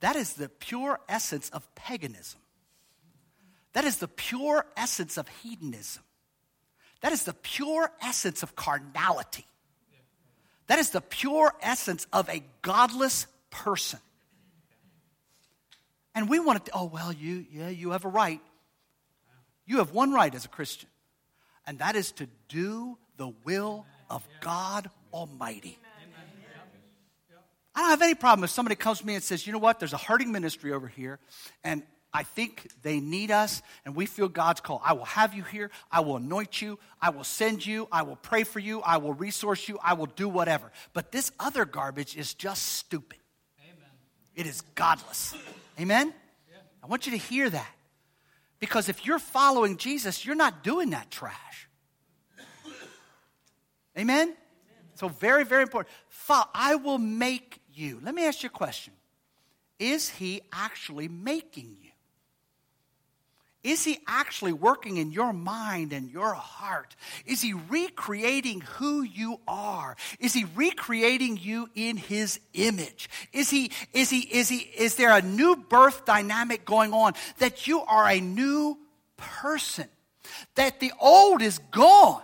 That 0.01 0.17
is 0.17 0.35
the 0.35 0.49
pure 0.49 1.01
essence 1.09 1.51
of 1.51 1.75
paganism. 1.75 2.41
That 3.73 3.85
is 3.85 3.99
the 3.99 4.09
pure 4.09 4.65
essence 4.77 5.17
of 5.17 5.29
hedonism. 5.43 6.03
That 7.01 7.13
is 7.13 7.25
the 7.25 7.33
pure 7.35 7.91
essence 8.01 8.43
of 8.43 8.55
carnality. 8.55 9.47
That 10.69 10.79
is 10.79 10.91
the 10.91 11.01
pure 11.01 11.53
essence 11.61 12.07
of 12.13 12.29
a 12.29 12.43
godless 12.63 13.27
person. 13.51 13.99
And 16.15 16.29
we 16.29 16.39
want 16.39 16.65
to, 16.65 16.73
oh, 16.75 16.87
well, 16.87 17.13
you, 17.13 17.45
yeah, 17.51 17.69
you 17.69 17.91
have 17.91 18.05
a 18.05 18.09
right. 18.09 18.41
You 19.67 19.79
have 19.79 19.93
one 19.93 20.13
right 20.13 20.35
as 20.35 20.45
a 20.45 20.49
Christian, 20.49 20.89
and 21.67 21.79
that 21.79 21.97
is 21.97 22.13
to 22.13 22.29
do 22.49 22.99
the 23.17 23.33
will 23.45 23.87
of 24.11 24.27
God 24.41 24.91
Almighty. 25.13 25.79
I 27.75 27.81
don't 27.81 27.91
have 27.91 28.03
any 28.03 28.15
problem 28.15 28.45
if 28.45 28.51
somebody 28.51 28.77
comes 28.77 29.01
to 29.01 29.07
me 29.07 29.17
and 29.17 29.25
says, 29.25 29.47
you 29.47 29.53
know 29.53 29.59
what, 29.59 29.81
there's 29.81 29.93
a 29.93 29.99
hurting 29.99 30.31
ministry 30.31 30.73
over 30.73 30.87
here, 30.87 31.19
and 31.65 31.83
I 32.17 32.23
think 32.23 32.71
they 32.83 33.01
need 33.01 33.33
us, 33.33 33.61
and 33.85 33.97
we 33.97 34.07
feel 34.07 34.29
God's 34.29 34.61
call. 34.61 34.81
I 34.85 34.93
will 34.93 35.05
have 35.05 35.35
you 35.35 35.43
here. 35.43 35.73
I 35.91 35.99
will 36.01 36.17
anoint 36.17 36.63
you. 36.63 36.79
I 37.03 37.11
will 37.11 37.25
send 37.25 37.67
you. 37.67 37.89
I 37.91 38.03
will 38.03 38.15
pray 38.15 38.45
for 38.45 38.61
you. 38.61 38.81
I 38.83 38.99
will 38.99 39.15
resource 39.15 39.69
you. 39.69 39.81
I 39.83 39.95
will 39.95 40.07
do 40.07 40.29
whatever. 40.29 40.71
But 40.93 41.11
this 41.11 41.33
other 41.41 41.65
garbage 41.65 42.17
is 42.17 42.33
just 42.33 42.63
stupid. 42.63 43.19
Amen. 43.61 43.91
It 44.37 44.47
is 44.47 44.61
godless. 44.77 45.35
Amen? 45.81 46.15
Yeah. 46.49 46.59
I 46.85 46.87
want 46.87 47.07
you 47.07 47.13
to 47.13 47.19
hear 47.19 47.51
that. 47.51 47.75
Because 48.61 48.89
if 48.89 49.05
you're 49.05 49.19
following 49.19 49.77
Jesus, 49.77 50.25
you're 50.25 50.37
not 50.37 50.63
doing 50.63 50.91
that 50.91 51.11
trash. 51.11 51.64
Amen? 53.99 54.29
Amen? 54.29 54.37
So, 54.97 55.09
very, 55.09 55.45
very 55.45 55.63
important. 55.63 55.93
I 56.55 56.77
will 56.77 56.99
make 56.99 57.61
you. 57.73 58.01
Let 58.03 58.15
me 58.15 58.27
ask 58.27 58.43
you 58.43 58.49
a 58.49 58.51
question 58.51 58.93
Is 59.79 60.09
he 60.09 60.43
actually 60.53 61.09
making 61.09 61.77
you? 61.83 61.91
Is 63.65 63.83
he 63.83 63.99
actually 64.07 64.53
working 64.53 64.99
in 64.99 65.11
your 65.11 65.33
mind 65.33 65.95
and 65.95 66.11
your 66.11 66.35
heart? 66.35 66.95
Is 67.25 67.41
he 67.41 67.55
recreating 67.55 68.61
who 68.61 69.03
you 69.03 69.41
are? 69.49 69.97
Is 70.21 70.35
he 70.35 70.45
recreating 70.55 71.39
you 71.39 71.71
in 71.75 71.97
his 71.97 72.41
image? 72.53 73.09
Is 73.33 73.49
he, 73.49 73.73
is 73.95 74.11
he, 74.11 74.21
is 74.21 74.51
he, 74.51 74.59
is 74.59 74.97
there 74.97 75.17
a 75.17 75.23
new 75.23 75.57
birth 75.57 76.05
dynamic 76.05 76.67
going 76.67 76.93
on 76.93 77.15
that 77.39 77.67
you 77.67 77.81
are 77.81 78.07
a 78.07 78.21
new 78.21 78.79
person? 79.17 79.89
That 80.57 80.81
the 80.81 80.93
old 81.01 81.41
is 81.41 81.59
gone 81.71 82.23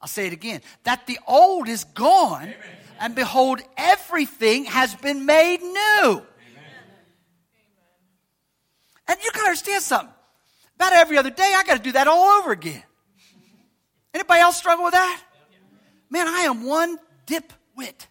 I'll 0.00 0.08
say 0.08 0.26
it 0.26 0.32
again 0.32 0.62
that 0.84 1.06
the 1.06 1.18
old 1.26 1.68
is 1.68 1.84
gone, 1.84 2.42
Amen. 2.44 2.56
and 3.00 3.14
behold, 3.14 3.60
everything 3.76 4.64
has 4.64 4.94
been 4.94 5.26
made 5.26 5.60
new. 5.60 5.72
Amen. 5.72 6.24
And 9.08 9.18
you 9.22 9.30
gotta 9.32 9.46
understand 9.46 9.82
something. 9.82 10.14
About 10.76 10.94
every 10.94 11.18
other 11.18 11.28
day, 11.28 11.52
I 11.54 11.62
got 11.64 11.76
to 11.76 11.82
do 11.82 11.92
that 11.92 12.06
all 12.06 12.38
over 12.38 12.52
again. 12.52 12.82
Anybody 14.14 14.40
else 14.40 14.56
struggle 14.56 14.84
with 14.84 14.94
that? 14.94 15.22
Man, 16.08 16.26
I 16.26 16.40
am 16.44 16.64
one 16.64 16.98
dip 17.26 17.52
wit. 17.76 18.08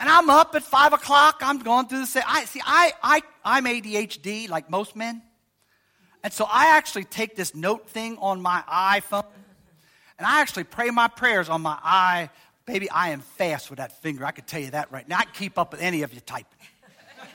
And 0.00 0.08
I'm 0.08 0.30
up 0.30 0.54
at 0.54 0.62
five 0.62 0.94
o'clock. 0.94 1.40
I'm 1.42 1.58
going 1.58 1.88
through 1.88 2.00
the 2.00 2.06
same. 2.06 2.22
I 2.26 2.46
see. 2.46 2.62
I 2.64 2.92
I 3.02 3.22
I'm 3.44 3.66
ADHD 3.66 4.48
like 4.48 4.70
most 4.70 4.96
men, 4.96 5.22
and 6.22 6.32
so 6.32 6.46
I 6.50 6.76
actually 6.76 7.04
take 7.04 7.36
this 7.36 7.54
note 7.54 7.88
thing 7.90 8.16
on 8.18 8.40
my 8.40 8.62
iPhone 8.66 9.26
and 10.18 10.26
I 10.26 10.40
actually 10.40 10.64
pray 10.64 10.90
my 10.90 11.08
prayers 11.08 11.48
on 11.48 11.62
my 11.62 11.78
eye. 11.82 12.30
Baby, 12.64 12.90
I 12.90 13.10
am 13.10 13.20
fast 13.20 13.70
with 13.70 13.78
that 13.78 14.00
finger. 14.02 14.24
I 14.24 14.32
can 14.32 14.44
tell 14.44 14.60
you 14.60 14.70
that 14.70 14.90
right 14.90 15.08
now. 15.08 15.18
I 15.18 15.24
can 15.24 15.34
keep 15.34 15.58
up 15.58 15.72
with 15.72 15.82
any 15.82 16.02
of 16.02 16.12
you 16.12 16.20
typing. 16.20 16.46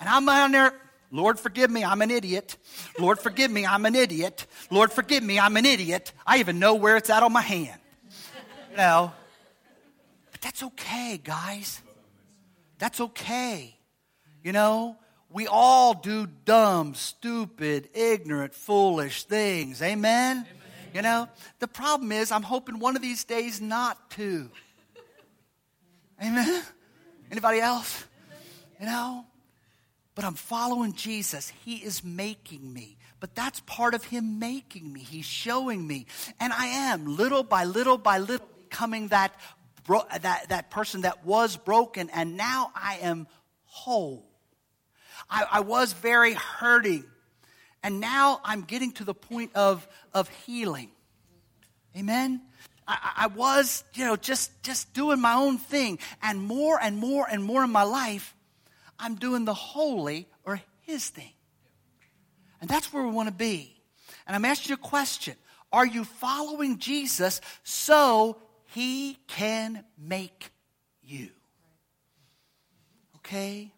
and 0.00 0.08
I'm 0.08 0.24
down 0.26 0.52
there 0.52 0.72
Lord, 1.10 1.40
forgive 1.40 1.70
me, 1.70 1.84
I'm 1.84 2.02
an 2.02 2.10
idiot. 2.10 2.56
Lord, 2.98 3.18
forgive 3.18 3.50
me, 3.50 3.64
I'm 3.64 3.86
an 3.86 3.94
idiot. 3.94 4.46
Lord, 4.70 4.92
forgive 4.92 5.22
me, 5.22 5.38
I'm 5.38 5.56
an 5.56 5.64
idiot. 5.64 6.12
I 6.26 6.38
even 6.38 6.58
know 6.58 6.74
where 6.74 6.96
it's 6.96 7.08
at 7.08 7.22
on 7.22 7.32
my 7.32 7.40
hand. 7.40 7.80
You 8.70 8.76
know? 8.76 9.12
But 10.30 10.40
that's 10.42 10.62
okay, 10.62 11.18
guys. 11.22 11.80
That's 12.78 13.00
okay. 13.00 13.74
You 14.44 14.52
know, 14.52 14.96
we 15.30 15.46
all 15.46 15.94
do 15.94 16.26
dumb, 16.44 16.94
stupid, 16.94 17.88
ignorant, 17.94 18.54
foolish 18.54 19.24
things. 19.24 19.80
Amen? 19.80 20.36
Amen? 20.38 20.57
You 20.94 21.02
know, 21.02 21.28
the 21.58 21.68
problem 21.68 22.12
is, 22.12 22.32
I'm 22.32 22.42
hoping 22.42 22.78
one 22.78 22.96
of 22.96 23.02
these 23.02 23.24
days 23.24 23.60
not 23.60 24.10
to. 24.12 24.50
Amen? 26.22 26.62
Anybody 27.30 27.60
else? 27.60 28.04
You 28.80 28.86
know? 28.86 29.24
But 30.14 30.24
I'm 30.24 30.34
following 30.34 30.94
Jesus. 30.94 31.52
He 31.64 31.76
is 31.76 32.02
making 32.02 32.72
me. 32.72 32.96
But 33.20 33.34
that's 33.34 33.60
part 33.60 33.94
of 33.94 34.04
Him 34.04 34.38
making 34.38 34.92
me. 34.92 35.00
He's 35.00 35.24
showing 35.24 35.86
me. 35.86 36.06
And 36.40 36.52
I 36.52 36.66
am, 36.66 37.16
little 37.16 37.42
by 37.42 37.64
little 37.64 37.98
by 37.98 38.18
little, 38.18 38.46
becoming 38.68 39.08
that, 39.08 39.32
bro- 39.84 40.06
that, 40.22 40.48
that 40.48 40.70
person 40.70 41.02
that 41.02 41.24
was 41.24 41.56
broken. 41.56 42.10
And 42.10 42.36
now 42.36 42.70
I 42.74 42.98
am 43.02 43.26
whole. 43.64 44.26
I, 45.28 45.44
I 45.50 45.60
was 45.60 45.92
very 45.92 46.34
hurting. 46.34 47.04
And 47.82 48.00
now 48.00 48.40
I'm 48.44 48.62
getting 48.62 48.92
to 48.92 49.04
the 49.04 49.14
point 49.14 49.54
of, 49.54 49.86
of 50.12 50.28
healing. 50.46 50.90
Amen? 51.96 52.42
I, 52.86 53.12
I 53.16 53.26
was, 53.28 53.84
you 53.94 54.04
know, 54.04 54.16
just, 54.16 54.62
just 54.62 54.92
doing 54.94 55.20
my 55.20 55.34
own 55.34 55.58
thing. 55.58 55.98
And 56.22 56.42
more 56.42 56.78
and 56.80 56.96
more 56.96 57.26
and 57.30 57.42
more 57.42 57.62
in 57.62 57.70
my 57.70 57.84
life, 57.84 58.34
I'm 58.98 59.14
doing 59.14 59.44
the 59.44 59.54
holy 59.54 60.26
or 60.44 60.60
his 60.82 61.08
thing. 61.08 61.32
And 62.60 62.68
that's 62.68 62.92
where 62.92 63.02
we 63.02 63.10
want 63.10 63.28
to 63.28 63.34
be. 63.34 63.74
And 64.26 64.34
I'm 64.34 64.44
asking 64.44 64.70
you 64.70 64.74
a 64.74 64.78
question 64.78 65.36
Are 65.72 65.86
you 65.86 66.04
following 66.04 66.78
Jesus 66.78 67.40
so 67.62 68.38
he 68.66 69.18
can 69.26 69.84
make 69.96 70.50
you? 71.02 71.28
Okay? 73.16 73.72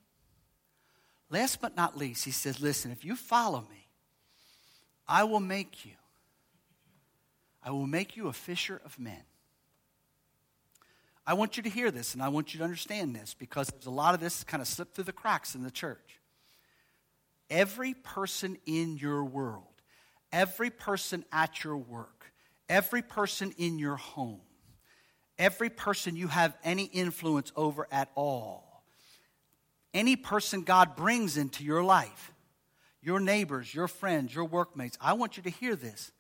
Last 1.29 1.61
but 1.61 1.77
not 1.77 1.97
least, 1.97 2.25
he 2.25 2.31
says, 2.31 2.61
Listen, 2.61 2.91
if 2.91 3.05
you 3.05 3.15
follow 3.17 3.61
me, 3.71 3.80
I 5.11 5.25
will 5.25 5.41
make 5.41 5.85
you. 5.85 5.93
I 7.65 7.73
will 7.73 7.89
make 7.89 8.17
you 8.17 8.29
a 8.29 8.33
fisher 8.33 8.81
of 8.85 8.97
men. 8.99 9.23
I 11.27 11.35
want 11.35 11.57
you 11.57 11.65
to 11.65 11.69
hear 11.69 11.91
this 11.91 12.15
and 12.15 12.23
I 12.23 12.29
want 12.29 12.55
you 12.55 12.59
to 12.59 12.65
understand 12.65 13.15
this 13.15 13.35
because 13.35 13.69
there's 13.69 13.87
a 13.87 13.91
lot 13.91 14.15
of 14.15 14.21
this 14.21 14.45
kind 14.45 14.61
of 14.61 14.69
slipped 14.69 14.95
through 14.95 15.05
the 15.05 15.13
cracks 15.13 15.57
in 15.57 15.65
the 15.65 15.71
church. 15.71 16.21
Every 17.51 17.95
person 17.95 18.57
in 18.67 18.97
your 18.99 19.25
world, 19.25 19.65
every 20.33 20.71
person 20.71 21.25
at 21.33 21.65
your 21.65 21.77
work, 21.77 22.33
every 22.69 23.03
person 23.03 23.53
in 23.59 23.81
your 23.81 23.97
home, 23.97 24.41
every 25.39 25.71
person 25.71 26.15
you 26.15 26.29
have 26.29 26.57
any 26.63 26.85
influence 26.85 27.53
over 27.57 27.89
at 27.91 28.11
all, 28.15 28.85
any 29.93 30.15
person 30.15 30.63
God 30.63 30.95
brings 30.95 31.37
into 31.37 31.65
your 31.65 31.83
life, 31.83 32.33
your 33.03 33.21
neighbors, 33.21 33.75
your 33.75 33.89
friends, 33.89 34.35
your 34.35 34.45
workmates, 34.45 34.99
I 35.01 35.15
want 35.15 35.37
you 35.37 35.43
to 35.45 35.51
hear 35.51 35.77
this. 35.77 36.13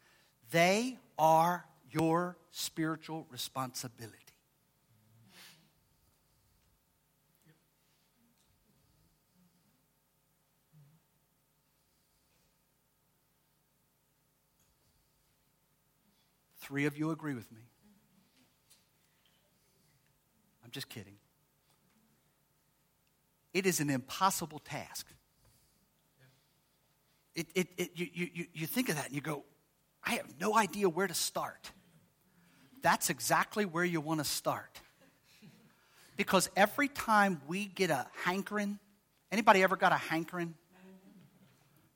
They 0.50 0.98
are 1.18 1.64
your 1.90 2.36
spiritual 2.50 3.26
responsibility. 3.30 4.16
Three 16.60 16.86
of 16.86 16.96
you 16.96 17.10
agree 17.10 17.34
with 17.34 17.50
me. 17.50 17.62
I'm 20.64 20.70
just 20.70 20.88
kidding. 20.88 21.16
It 23.52 23.66
is 23.66 23.80
an 23.80 23.90
impossible 23.90 24.60
task. 24.60 25.06
It, 27.34 27.46
it, 27.54 27.68
it, 27.76 27.90
you, 27.94 28.08
you, 28.14 28.46
you 28.52 28.66
think 28.66 28.88
of 28.88 28.96
that 28.96 29.06
and 29.06 29.14
you 29.14 29.20
go, 29.20 29.44
I 30.04 30.12
have 30.12 30.26
no 30.40 30.56
idea 30.56 30.88
where 30.88 31.06
to 31.06 31.14
start. 31.14 31.70
That's 32.82 33.10
exactly 33.10 33.64
where 33.64 33.84
you 33.84 34.00
want 34.00 34.20
to 34.20 34.24
start. 34.24 34.80
Because 36.16 36.50
every 36.56 36.88
time 36.88 37.40
we 37.46 37.66
get 37.66 37.90
a 37.90 38.06
hankering, 38.24 38.78
anybody 39.30 39.62
ever 39.62 39.76
got 39.76 39.92
a 39.92 39.96
hankering? 39.96 40.54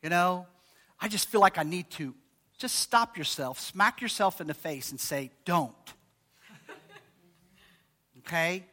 You 0.03 0.11
know, 0.11 0.47
I 1.01 1.09
just 1.09 1.29
feel 1.29 1.41
like 1.41 1.59
I 1.59 1.63
need 1.63 1.91
to 1.93 2.15
just 2.59 2.77
stop 2.77 3.19
yourself, 3.19 3.59
smack 3.59 4.01
yourself 4.01 4.41
in 4.41 4.47
the 4.47 4.55
face, 4.55 4.91
and 4.91 5.01
say, 5.01 5.31
Don't. 5.45 5.75
Okay? 8.21 8.65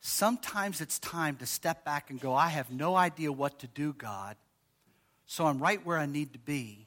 Sometimes 0.00 0.80
it's 0.80 0.98
time 0.98 1.36
to 1.36 1.46
step 1.46 1.84
back 1.84 2.10
and 2.10 2.20
go, 2.20 2.34
I 2.34 2.48
have 2.48 2.70
no 2.70 2.94
idea 2.94 3.32
what 3.32 3.58
to 3.60 3.66
do, 3.66 3.92
God. 3.92 4.36
So 5.26 5.46
I'm 5.46 5.58
right 5.58 5.84
where 5.84 5.98
I 5.98 6.06
need 6.06 6.32
to 6.32 6.38
be 6.38 6.86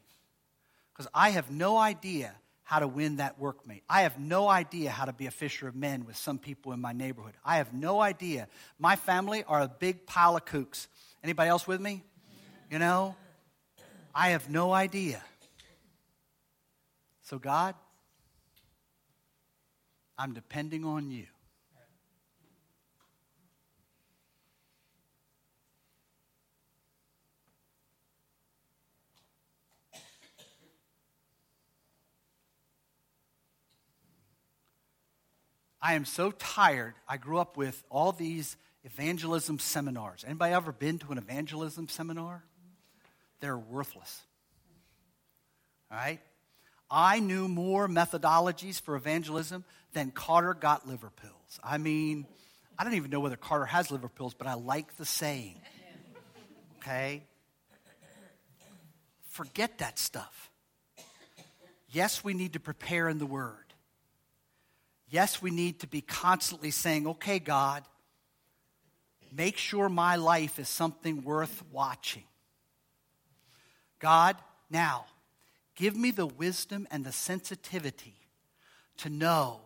because 0.93 1.09
I 1.13 1.31
have 1.31 1.51
no 1.51 1.77
idea 1.77 2.33
how 2.63 2.79
to 2.79 2.87
win 2.87 3.17
that 3.17 3.39
workmate. 3.39 3.81
I 3.89 4.03
have 4.03 4.17
no 4.17 4.47
idea 4.47 4.91
how 4.91 5.03
to 5.03 5.11
be 5.11 5.25
a 5.25 5.31
fisher 5.31 5.67
of 5.67 5.75
men 5.75 6.05
with 6.05 6.15
some 6.15 6.39
people 6.39 6.71
in 6.71 6.79
my 6.79 6.93
neighborhood. 6.93 7.33
I 7.43 7.57
have 7.57 7.73
no 7.73 7.99
idea. 7.99 8.47
My 8.79 8.95
family 8.95 9.43
are 9.43 9.59
a 9.59 9.67
big 9.67 10.05
pile 10.05 10.37
of 10.37 10.45
kooks. 10.45 10.87
Anybody 11.21 11.49
else 11.49 11.67
with 11.67 11.81
me? 11.81 12.03
You 12.69 12.79
know, 12.79 13.15
I 14.15 14.29
have 14.29 14.49
no 14.49 14.71
idea. 14.71 15.21
So, 17.23 17.37
God, 17.39 17.75
I'm 20.17 20.33
depending 20.33 20.85
on 20.85 21.11
you. 21.11 21.25
I 35.81 35.95
am 35.95 36.05
so 36.05 36.31
tired. 36.31 36.93
I 37.07 37.17
grew 37.17 37.39
up 37.39 37.57
with 37.57 37.83
all 37.89 38.11
these 38.11 38.55
evangelism 38.83 39.59
seminars. 39.59 40.23
Anybody 40.25 40.53
ever 40.53 40.71
been 40.71 40.99
to 40.99 41.11
an 41.11 41.17
evangelism 41.17 41.87
seminar? 41.87 42.43
they're 43.41 43.57
worthless. 43.57 44.21
All 45.91 45.97
right? 45.97 46.21
I 46.89 47.19
knew 47.19 47.47
more 47.47 47.87
methodologies 47.87 48.79
for 48.79 48.95
evangelism 48.95 49.65
than 49.93 50.11
Carter 50.11 50.53
got 50.53 50.87
liver 50.87 51.09
pills. 51.09 51.59
I 51.63 51.77
mean, 51.77 52.25
I 52.77 52.83
don't 52.85 52.93
even 52.93 53.11
know 53.11 53.19
whether 53.19 53.35
Carter 53.35 53.65
has 53.65 53.91
liver 53.91 54.07
pills, 54.07 54.33
but 54.33 54.47
I 54.47 54.53
like 54.53 54.95
the 54.97 55.05
saying. 55.05 55.59
Okay? 56.79 57.23
Forget 59.29 59.79
that 59.79 59.99
stuff. 59.99 60.49
Yes, 61.89 62.23
we 62.23 62.33
need 62.33 62.53
to 62.53 62.59
prepare 62.59 63.09
in 63.09 63.17
the 63.17 63.25
Word. 63.25 63.70
Yes, 65.11 65.41
we 65.41 65.51
need 65.51 65.81
to 65.81 65.87
be 65.87 65.99
constantly 65.99 66.71
saying, 66.71 67.05
okay, 67.05 67.37
God, 67.37 67.83
make 69.29 69.57
sure 69.57 69.89
my 69.89 70.15
life 70.15 70.57
is 70.57 70.69
something 70.69 71.23
worth 71.23 71.61
watching. 71.69 72.23
God, 73.99 74.37
now, 74.69 75.05
give 75.75 75.97
me 75.97 76.11
the 76.11 76.25
wisdom 76.25 76.87
and 76.91 77.03
the 77.03 77.11
sensitivity 77.11 78.15
to 78.97 79.09
know 79.09 79.59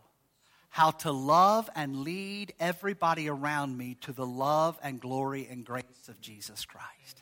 how 0.70 0.90
to 0.90 1.12
love 1.12 1.70
and 1.76 1.98
lead 1.98 2.52
everybody 2.60 3.30
around 3.30 3.78
me 3.78 3.98
to 4.02 4.14
the 4.14 4.26
love 4.26 4.80
and 4.82 5.00
glory 5.00 5.48
and 5.50 5.64
grace 5.64 6.10
of 6.10 6.20
Jesus 6.20 6.66
Christ. 6.66 7.22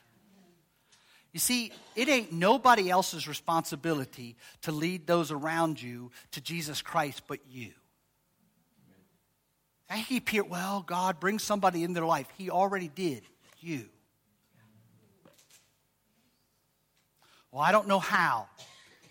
You 1.33 1.39
see, 1.41 1.73
it 1.97 2.07
ain't 2.07 2.31
nobody 2.31 2.89
else's 2.89 3.27
responsibility 3.27 4.37
to 4.61 4.71
lead 4.71 5.07
those 5.07 5.29
around 5.29 5.81
you 5.81 6.11
to 6.31 6.39
Jesus 6.39 6.81
Christ 6.81 7.23
but 7.27 7.39
you. 7.49 7.71
I 9.93 9.99
well, 10.49 10.83
God, 10.85 11.19
bring 11.19 11.37
somebody 11.37 11.83
in 11.83 11.93
their 11.93 12.05
life. 12.05 12.27
He 12.35 12.49
already 12.49 12.87
did. 12.87 13.21
You. 13.59 13.85
Well, 17.51 17.61
I 17.61 17.71
don't 17.71 17.87
know 17.87 17.99
how. 17.99 18.47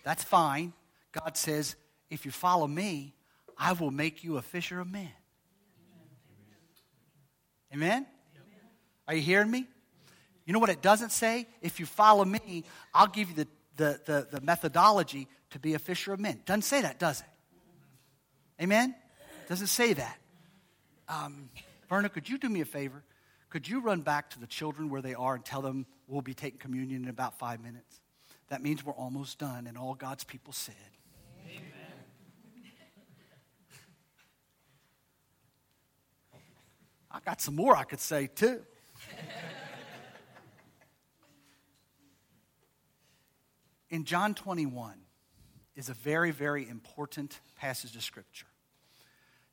That's 0.03 0.25
fine. 0.25 0.73
God 1.13 1.37
says, 1.37 1.77
if 2.09 2.25
you 2.25 2.31
follow 2.31 2.67
me, 2.67 3.13
I 3.57 3.71
will 3.71 3.91
make 3.91 4.25
you 4.25 4.35
a 4.35 4.41
fisher 4.41 4.81
of 4.81 4.91
men. 4.91 5.09
Amen? 7.73 8.05
Are 9.07 9.15
you 9.15 9.21
hearing 9.21 9.49
me? 9.49 9.65
You 10.45 10.51
know 10.51 10.59
what 10.59 10.69
it 10.69 10.81
doesn't 10.81 11.13
say? 11.13 11.47
If 11.61 11.79
you 11.79 11.85
follow 11.85 12.25
me, 12.25 12.65
I'll 12.93 13.07
give 13.07 13.29
you 13.29 13.35
the, 13.35 13.47
the, 13.77 14.01
the, 14.05 14.27
the 14.31 14.41
methodology 14.41 15.29
to 15.51 15.59
be 15.59 15.75
a 15.75 15.79
fisher 15.79 16.11
of 16.11 16.19
men. 16.19 16.41
Doesn't 16.45 16.63
say 16.63 16.81
that, 16.81 16.99
does 16.99 17.21
it? 17.21 18.63
Amen? 18.63 18.93
Doesn't 19.47 19.67
say 19.67 19.93
that. 19.93 20.17
Um, 21.07 21.49
Verna, 21.89 22.09
could 22.09 22.27
you 22.29 22.37
do 22.37 22.49
me 22.49 22.61
a 22.61 22.65
favor? 22.65 23.03
Could 23.49 23.67
you 23.67 23.81
run 23.81 24.01
back 24.01 24.29
to 24.31 24.39
the 24.39 24.47
children 24.47 24.89
where 24.89 25.01
they 25.01 25.13
are 25.13 25.35
and 25.35 25.45
tell 25.45 25.61
them 25.61 25.85
we'll 26.07 26.21
be 26.21 26.33
taking 26.33 26.59
communion 26.59 27.03
in 27.03 27.09
about 27.09 27.37
five 27.37 27.61
minutes? 27.61 27.99
That 28.49 28.63
means 28.63 28.83
we're 28.85 28.93
almost 28.93 29.37
done. 29.39 29.67
And 29.67 29.77
all 29.77 29.93
God's 29.93 30.23
people 30.23 30.53
said, 30.53 30.75
Amen. 31.47 31.63
I 37.11 37.19
got 37.19 37.41
some 37.41 37.55
more 37.55 37.75
I 37.75 37.83
could 37.83 37.99
say 37.99 38.27
too. 38.27 38.61
in 43.89 44.03
John 44.03 44.33
21 44.33 44.95
is 45.75 45.89
a 45.89 45.93
very, 45.93 46.31
very 46.31 46.67
important 46.67 47.39
passage 47.55 47.95
of 47.95 48.03
Scripture. 48.03 48.47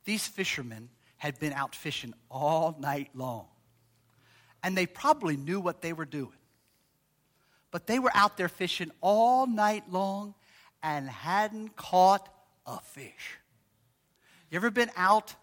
These 0.05 0.27
fishermen 0.27 0.89
had 1.21 1.37
been 1.37 1.53
out 1.53 1.75
fishing 1.75 2.15
all 2.31 2.75
night 2.79 3.11
long, 3.13 3.45
and 4.63 4.75
they 4.75 4.87
probably 4.87 5.37
knew 5.37 5.59
what 5.59 5.79
they 5.79 5.93
were 5.93 6.03
doing. 6.03 6.33
But 7.69 7.85
they 7.85 7.99
were 7.99 8.09
out 8.15 8.37
there 8.37 8.49
fishing 8.49 8.89
all 9.01 9.45
night 9.45 9.83
long 9.87 10.33
and 10.81 11.07
hadn't 11.07 11.75
caught 11.75 12.27
a 12.65 12.79
fish. 12.79 13.37
You 14.49 14.55
ever 14.55 14.71
been 14.71 14.89
out? 14.97 15.35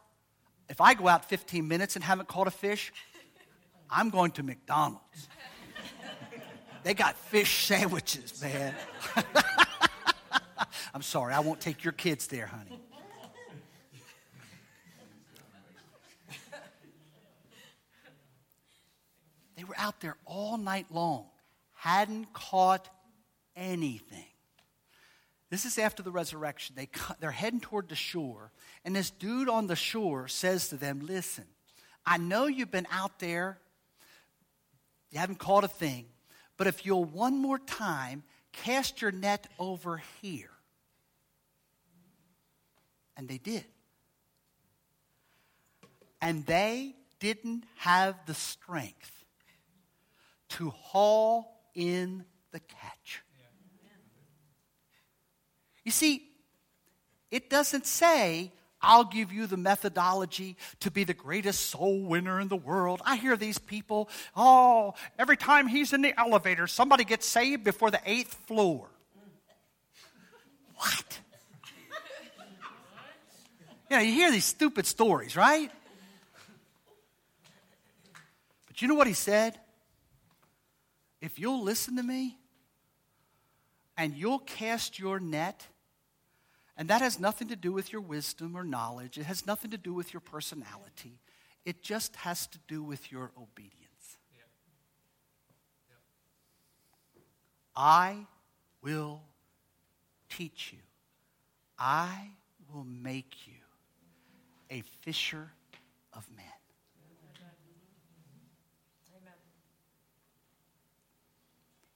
If 0.69 0.81
I 0.81 0.95
go 0.95 1.07
out 1.07 1.27
15 1.27 1.69
minutes 1.69 1.95
and 1.95 2.05
haven't 2.05 2.27
caught 2.27 2.49
a 2.49 2.51
fish, 2.51 2.93
I'm 3.89 4.11
going 4.11 4.33
to 4.33 4.43
McDonald's. 4.43 5.29
They 6.83 6.93
got 6.93 7.17
fish 7.17 7.67
sandwiches, 7.67 8.43
man. 8.43 8.75
I'm 10.93 11.03
sorry, 11.03 11.35
I 11.35 11.39
won't 11.39 11.61
take 11.61 11.85
your 11.85 11.93
kids 11.93 12.27
there, 12.27 12.47
honey. 12.47 12.81
Out 19.79 20.01
there 20.01 20.17
all 20.27 20.59
night 20.59 20.87
long, 20.91 21.27
hadn't 21.75 22.33
caught 22.33 22.89
anything. 23.57 24.25
This 25.51 25.65
is 25.65 25.79
after 25.79 26.03
the 26.03 26.11
resurrection. 26.11 26.75
They, 26.77 26.89
they're 27.21 27.31
heading 27.31 27.61
toward 27.61 27.89
the 27.89 27.95
shore, 27.95 28.53
and 28.85 28.95
this 28.95 29.11
dude 29.11 29.49
on 29.49 29.67
the 29.67 29.77
shore 29.77 30.29
says 30.29 30.69
to 30.69 30.77
them, 30.77 31.01
Listen, 31.07 31.45
I 32.05 32.19
know 32.19 32.47
you've 32.47 32.71
been 32.71 32.89
out 32.91 33.19
there, 33.19 33.59
you 35.11 35.19
haven't 35.19 35.39
caught 35.39 35.65
a 35.65 35.69
thing, 35.69 36.07
but 36.57 36.67
if 36.67 36.85
you'll 36.85 37.05
one 37.05 37.39
more 37.39 37.59
time 37.59 38.25
cast 38.53 39.01
your 39.01 39.13
net 39.13 39.47
over 39.59 40.03
here. 40.21 40.51
And 43.17 43.29
they 43.29 43.39
did. 43.39 43.65
And 46.21 46.45
they 46.47 46.95
didn't 47.21 47.65
have 47.77 48.15
the 48.27 48.35
strength 48.35 49.18
to 50.51 50.71
haul 50.71 51.61
in 51.75 52.25
the 52.53 52.61
catch. 52.61 53.23
You 55.85 55.91
see, 55.91 56.23
it 57.31 57.49
doesn't 57.49 57.87
say 57.87 58.53
I'll 58.81 59.05
give 59.05 59.33
you 59.33 59.47
the 59.47 59.57
methodology 59.57 60.57
to 60.81 60.91
be 60.91 61.05
the 61.05 61.15
greatest 61.15 61.67
soul 61.67 62.01
winner 62.03 62.41
in 62.41 62.49
the 62.49 62.57
world. 62.57 63.03
I 63.05 63.17
hear 63.17 63.37
these 63.37 63.59
people, 63.59 64.09
oh, 64.37 64.95
every 65.19 65.37
time 65.37 65.67
he's 65.67 65.93
in 65.93 66.03
the 66.03 66.19
elevator, 66.19 66.67
somebody 66.67 67.05
gets 67.05 67.27
saved 67.27 67.65
before 67.65 67.91
the 67.91 68.01
eighth 68.05 68.35
floor. 68.47 68.89
What? 70.77 71.21
You 73.91 73.97
know, 73.97 74.03
you 74.03 74.13
hear 74.13 74.31
these 74.31 74.45
stupid 74.45 74.85
stories, 74.85 75.35
right? 75.35 75.71
But 78.67 78.83
you 78.83 78.89
know 78.89 78.95
what 78.95 79.07
he 79.07 79.15
said? 79.15 79.59
If 81.21 81.39
you'll 81.39 81.63
listen 81.63 81.97
to 81.97 82.03
me 82.03 82.39
and 83.97 84.15
you'll 84.15 84.39
cast 84.39 84.99
your 84.99 85.19
net, 85.19 85.67
and 86.77 86.89
that 86.89 87.01
has 87.03 87.19
nothing 87.19 87.49
to 87.49 87.57
do 87.57 87.73
with 87.73 87.93
your 87.93 88.01
wisdom 88.01 88.57
or 88.57 88.63
knowledge. 88.63 89.19
It 89.19 89.25
has 89.25 89.45
nothing 89.47 89.73
to 89.73 89.79
do 89.79 89.93
with 89.93 90.13
your 90.13 90.21
personality. 90.21 91.19
It 91.65 91.83
just 91.83 92.15
has 92.17 92.47
to 92.47 92.59
do 92.69 92.85
with 92.85 93.11
your 93.11 93.33
obedience. 93.37 94.19
Yeah. 94.33 94.45
Yeah. 95.91 95.97
I 97.75 98.27
will 98.81 99.23
teach 100.29 100.73
you. 100.73 100.79
I 101.77 102.31
will 102.73 102.85
make 102.85 103.47
you 103.47 103.55
a 104.71 104.83
fisher 105.01 105.51
of 106.13 106.29
men. 106.37 106.47
Amen. 109.11 109.33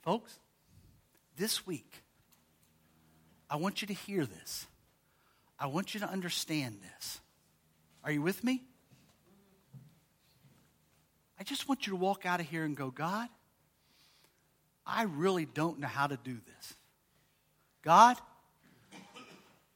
Folks, 0.03 0.37
this 1.37 1.67
week, 1.67 2.03
I 3.49 3.57
want 3.57 3.83
you 3.83 3.89
to 3.89 3.95
hear 3.95 4.27
this. 4.27 4.67
I 5.59 5.67
want 5.67 5.95
you 5.95 6.01
to 6.01 6.09
understand 6.09 6.79
this. 6.83 7.21
Are 8.03 8.11
you 8.11 8.21
with 8.21 8.43
me? 8.43 8.63
I 11.39 11.45
just 11.45 11.69
want 11.69 11.87
you 11.87 11.93
to 11.93 11.97
walk 11.97 12.27
out 12.27 12.41
of 12.41 12.47
here 12.47 12.65
and 12.65 12.77
go, 12.77 12.91
God, 12.91 13.29
I 14.85 15.05
really 15.05 15.45
don't 15.45 15.79
know 15.79 15.87
how 15.87 16.09
to 16.09 16.19
do 16.23 16.35
this. 16.35 16.75
God, 17.83 18.17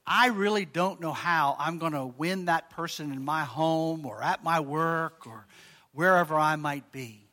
I 0.04 0.28
really 0.28 0.64
don't 0.64 1.00
know 1.00 1.12
how 1.12 1.56
I'm 1.58 1.78
going 1.78 1.92
to 1.92 2.06
win 2.06 2.46
that 2.46 2.70
person 2.70 3.12
in 3.12 3.24
my 3.24 3.44
home 3.44 4.06
or 4.06 4.22
at 4.22 4.42
my 4.42 4.58
work 4.58 5.26
or 5.26 5.46
wherever 5.92 6.36
I 6.36 6.56
might 6.56 6.90
be. 6.90 7.28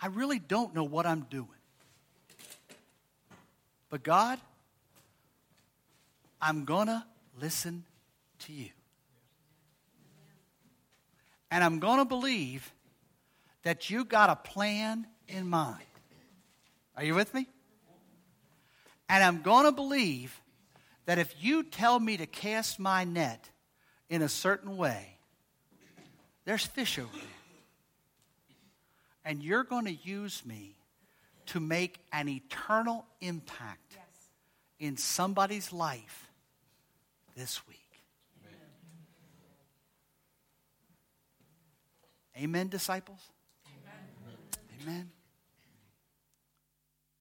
I 0.00 0.08
really 0.08 0.38
don't 0.38 0.74
know 0.74 0.84
what 0.84 1.06
I'm 1.06 1.26
doing. 1.28 1.48
But 3.90 4.02
God, 4.02 4.38
I'm 6.40 6.64
going 6.64 6.88
to 6.88 7.04
listen 7.40 7.84
to 8.40 8.52
you. 8.52 8.70
And 11.50 11.62
I'm 11.62 11.78
going 11.78 11.98
to 11.98 12.04
believe 12.04 12.72
that 13.62 13.90
you 13.90 14.04
got 14.04 14.30
a 14.30 14.36
plan 14.36 15.06
in 15.28 15.48
mind. 15.48 15.82
Are 16.96 17.04
you 17.04 17.14
with 17.14 17.32
me? 17.34 17.46
And 19.08 19.22
I'm 19.22 19.42
going 19.42 19.64
to 19.64 19.72
believe 19.72 20.40
that 21.06 21.18
if 21.18 21.34
you 21.40 21.62
tell 21.62 21.98
me 21.98 22.16
to 22.16 22.26
cast 22.26 22.78
my 22.78 23.04
net 23.04 23.50
in 24.08 24.22
a 24.22 24.28
certain 24.28 24.76
way, 24.76 25.18
there's 26.44 26.66
fish 26.66 26.98
over 26.98 27.08
there. 27.12 27.22
And 29.24 29.42
you're 29.42 29.64
going 29.64 29.86
to 29.86 29.94
use 29.94 30.44
me 30.46 30.75
to 31.46 31.60
make 31.60 32.00
an 32.12 32.28
eternal 32.28 33.06
impact 33.20 33.94
yes. 33.94 34.02
in 34.78 34.96
somebody's 34.96 35.72
life 35.72 36.30
this 37.36 37.66
week. 37.68 37.80
Amen, 42.38 42.68
disciples? 42.68 43.20
Amen. 43.66 44.82
Amen. 44.82 45.10